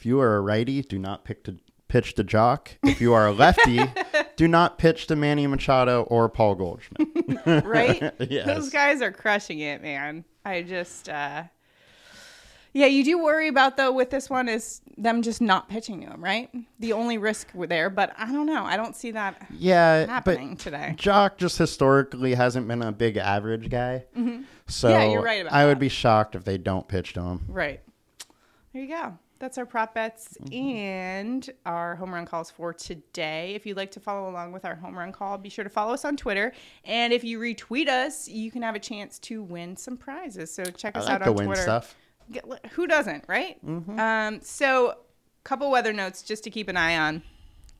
If 0.00 0.06
you 0.06 0.18
are 0.20 0.36
a 0.36 0.40
righty, 0.40 0.80
do 0.80 0.98
not 0.98 1.26
pick 1.26 1.44
to 1.44 1.58
pitch 1.88 2.14
to 2.14 2.24
Joc. 2.24 2.68
If 2.82 3.02
you 3.02 3.12
are 3.12 3.26
a 3.26 3.32
lefty, 3.32 3.82
do 4.36 4.48
not 4.48 4.78
pitch 4.78 5.06
to 5.08 5.14
Manny 5.14 5.46
Machado 5.46 6.04
or 6.04 6.26
Paul 6.30 6.54
Goldschmidt. 6.54 7.06
Right? 7.66 8.10
Yes. 8.30 8.46
Those 8.46 8.70
guys 8.70 9.02
are 9.02 9.12
crushing 9.12 9.58
it, 9.58 9.82
man. 9.82 10.24
I 10.42 10.62
just 10.62 11.10
uh 11.10 11.42
yeah, 12.72 12.86
you 12.86 13.04
do 13.04 13.22
worry 13.22 13.48
about 13.48 13.76
though 13.76 13.92
with 13.92 14.08
this 14.08 14.30
one 14.30 14.48
is 14.48 14.80
them 14.96 15.20
just 15.20 15.42
not 15.42 15.68
pitching 15.68 16.00
him, 16.00 16.24
right? 16.24 16.48
The 16.78 16.94
only 16.94 17.18
risk 17.18 17.48
there, 17.54 17.90
but 17.90 18.14
I 18.16 18.32
don't 18.32 18.46
know. 18.46 18.64
I 18.64 18.78
don't 18.78 18.96
see 18.96 19.10
that 19.10 19.48
yeah, 19.50 20.06
happening 20.06 20.56
today. 20.56 20.94
Joc 20.96 21.36
just 21.36 21.58
historically 21.58 22.32
hasn't 22.32 22.66
been 22.66 22.80
a 22.80 22.90
big 22.90 23.18
average 23.18 23.68
guy. 23.68 24.04
So 24.14 24.20
Mm-hmm. 24.22 24.88
Yeah, 24.88 25.10
you're 25.10 25.22
right 25.22 25.42
about 25.42 25.52
I 25.52 25.66
would 25.66 25.78
be 25.78 25.90
shocked 25.90 26.36
if 26.36 26.44
they 26.44 26.56
don't 26.56 26.88
pitch 26.88 27.12
to 27.14 27.20
him. 27.20 27.42
Right. 27.48 27.82
There 28.72 28.82
you 28.82 28.88
go. 28.88 29.18
That's 29.40 29.56
our 29.56 29.64
prop 29.64 29.94
bets 29.94 30.36
and 30.52 31.48
our 31.64 31.96
home 31.96 32.12
run 32.12 32.26
calls 32.26 32.50
for 32.50 32.74
today. 32.74 33.54
If 33.54 33.64
you'd 33.64 33.76
like 33.78 33.90
to 33.92 34.00
follow 34.00 34.30
along 34.30 34.52
with 34.52 34.66
our 34.66 34.74
home 34.74 34.96
run 34.96 35.12
call, 35.12 35.38
be 35.38 35.48
sure 35.48 35.64
to 35.64 35.70
follow 35.70 35.94
us 35.94 36.04
on 36.04 36.18
Twitter. 36.18 36.52
And 36.84 37.10
if 37.10 37.24
you 37.24 37.38
retweet 37.40 37.88
us, 37.88 38.28
you 38.28 38.50
can 38.50 38.60
have 38.60 38.74
a 38.74 38.78
chance 38.78 39.18
to 39.20 39.42
win 39.42 39.78
some 39.78 39.96
prizes. 39.96 40.52
So 40.52 40.64
check 40.64 40.94
I 40.94 41.00
us 41.00 41.06
like 41.06 41.14
out 41.22 41.22
on 41.28 41.34
win 41.34 41.46
Twitter. 41.46 41.62
stuff. 41.62 41.96
Who 42.72 42.86
doesn't, 42.86 43.24
right? 43.28 43.56
Um, 43.98 44.40
so, 44.42 44.98
couple 45.42 45.70
weather 45.70 45.94
notes 45.94 46.22
just 46.22 46.44
to 46.44 46.50
keep 46.50 46.68
an 46.68 46.76
eye 46.76 46.98
on. 46.98 47.22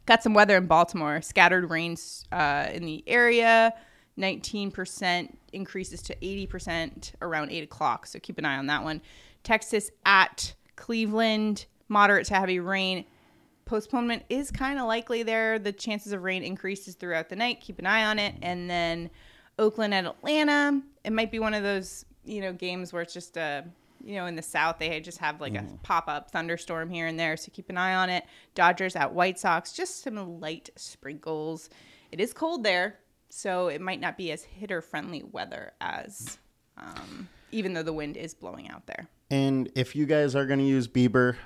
Got 0.06 0.22
some 0.22 0.32
weather 0.32 0.56
in 0.56 0.66
Baltimore. 0.66 1.20
Scattered 1.20 1.68
rains 1.70 2.24
uh, 2.32 2.68
in 2.72 2.86
the 2.86 3.04
area. 3.06 3.74
19% 4.18 5.36
increases 5.52 6.02
to 6.02 6.16
80% 6.16 7.12
around 7.20 7.50
8 7.50 7.62
o'clock. 7.64 8.06
So 8.06 8.18
keep 8.18 8.38
an 8.38 8.46
eye 8.46 8.56
on 8.56 8.66
that 8.66 8.82
one. 8.82 9.02
Texas 9.44 9.90
at 10.04 10.54
Cleveland, 10.80 11.66
moderate 11.88 12.26
to 12.26 12.34
heavy 12.34 12.58
rain. 12.58 13.04
Postponement 13.66 14.24
is 14.28 14.50
kind 14.50 14.80
of 14.80 14.86
likely 14.86 15.22
there. 15.22 15.58
The 15.58 15.72
chances 15.72 16.12
of 16.12 16.22
rain 16.22 16.42
increases 16.42 16.94
throughout 16.94 17.28
the 17.28 17.36
night. 17.36 17.60
Keep 17.60 17.78
an 17.78 17.86
eye 17.86 18.06
on 18.06 18.18
it. 18.18 18.34
And 18.42 18.68
then 18.68 19.10
Oakland 19.58 19.94
at 19.94 20.06
Atlanta. 20.06 20.80
It 21.04 21.12
might 21.12 21.30
be 21.30 21.38
one 21.38 21.54
of 21.54 21.62
those, 21.62 22.06
you 22.24 22.40
know, 22.40 22.52
games 22.52 22.92
where 22.92 23.02
it's 23.02 23.12
just 23.12 23.36
a, 23.36 23.64
you 24.02 24.14
know, 24.14 24.24
in 24.24 24.34
the 24.34 24.42
South, 24.42 24.78
they 24.78 24.98
just 25.00 25.18
have 25.18 25.40
like 25.40 25.54
a 25.54 25.64
pop 25.82 26.08
up 26.08 26.30
thunderstorm 26.30 26.88
here 26.88 27.06
and 27.06 27.20
there. 27.20 27.36
So 27.36 27.50
keep 27.52 27.68
an 27.68 27.76
eye 27.76 27.94
on 27.94 28.08
it. 28.08 28.24
Dodgers 28.54 28.96
at 28.96 29.12
White 29.12 29.38
Sox, 29.38 29.72
just 29.72 30.02
some 30.02 30.40
light 30.40 30.70
sprinkles. 30.76 31.68
It 32.10 32.20
is 32.20 32.32
cold 32.32 32.64
there, 32.64 32.98
so 33.28 33.68
it 33.68 33.82
might 33.82 34.00
not 34.00 34.16
be 34.16 34.32
as 34.32 34.42
hitter 34.42 34.80
friendly 34.80 35.22
weather 35.22 35.72
as, 35.82 36.38
um, 36.78 37.28
even 37.52 37.74
though 37.74 37.82
the 37.82 37.92
wind 37.92 38.16
is 38.16 38.32
blowing 38.32 38.70
out 38.70 38.86
there. 38.86 39.06
And 39.30 39.70
if 39.76 39.94
you 39.94 40.06
guys 40.06 40.34
are 40.34 40.46
going 40.46 40.58
to 40.58 40.64
use 40.66 40.88
Bieber, 40.88 41.36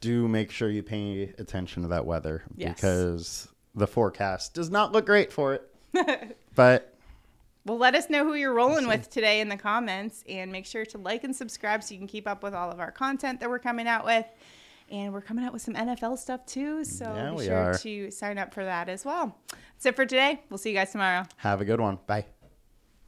do 0.00 0.28
make 0.28 0.50
sure 0.50 0.68
you 0.70 0.82
pay 0.82 1.32
attention 1.38 1.82
to 1.82 1.88
that 1.88 2.06
weather 2.06 2.42
Yes. 2.56 2.74
because 2.74 3.48
the 3.74 3.86
forecast 3.86 4.54
does 4.54 4.70
not 4.70 4.92
look 4.92 5.06
great 5.06 5.32
for 5.32 5.54
it. 5.54 6.36
but 6.54 6.94
Well, 7.66 7.78
let 7.78 7.94
us 7.94 8.08
know 8.10 8.24
who 8.24 8.34
you're 8.34 8.52
rolling 8.54 8.86
with 8.86 9.10
today 9.10 9.40
in 9.40 9.48
the 9.48 9.56
comments 9.56 10.24
and 10.28 10.50
make 10.52 10.66
sure 10.66 10.84
to 10.86 10.98
like 10.98 11.24
and 11.24 11.34
subscribe 11.34 11.82
so 11.82 11.94
you 11.94 11.98
can 11.98 12.06
keep 12.08 12.26
up 12.28 12.42
with 12.42 12.54
all 12.54 12.70
of 12.70 12.80
our 12.80 12.90
content 12.92 13.40
that 13.40 13.48
we're 13.50 13.58
coming 13.58 13.86
out 13.88 14.04
with. 14.04 14.26
And 14.90 15.12
we're 15.12 15.22
coming 15.22 15.44
out 15.44 15.52
with 15.54 15.62
some 15.62 15.74
NFL 15.74 16.18
stuff 16.18 16.44
too. 16.44 16.84
So 16.84 17.04
Yeah, 17.04 17.34
be 17.36 17.44
sure 17.46 17.56
are. 17.56 17.78
to 17.78 18.10
sign 18.10 18.36
up 18.38 18.52
for 18.52 18.64
that 18.64 18.88
as 18.88 19.04
well. 19.04 19.36
That's 19.74 19.86
it 19.86 19.96
for 19.96 20.04
today. 20.04 20.42
We'll 20.50 20.58
see 20.58 20.70
you 20.70 20.76
guys 20.76 20.92
tomorrow. 20.92 21.24
have 21.38 21.60
a 21.60 21.64
good 21.64 21.80
one. 21.80 21.98
Bye. 22.06 22.26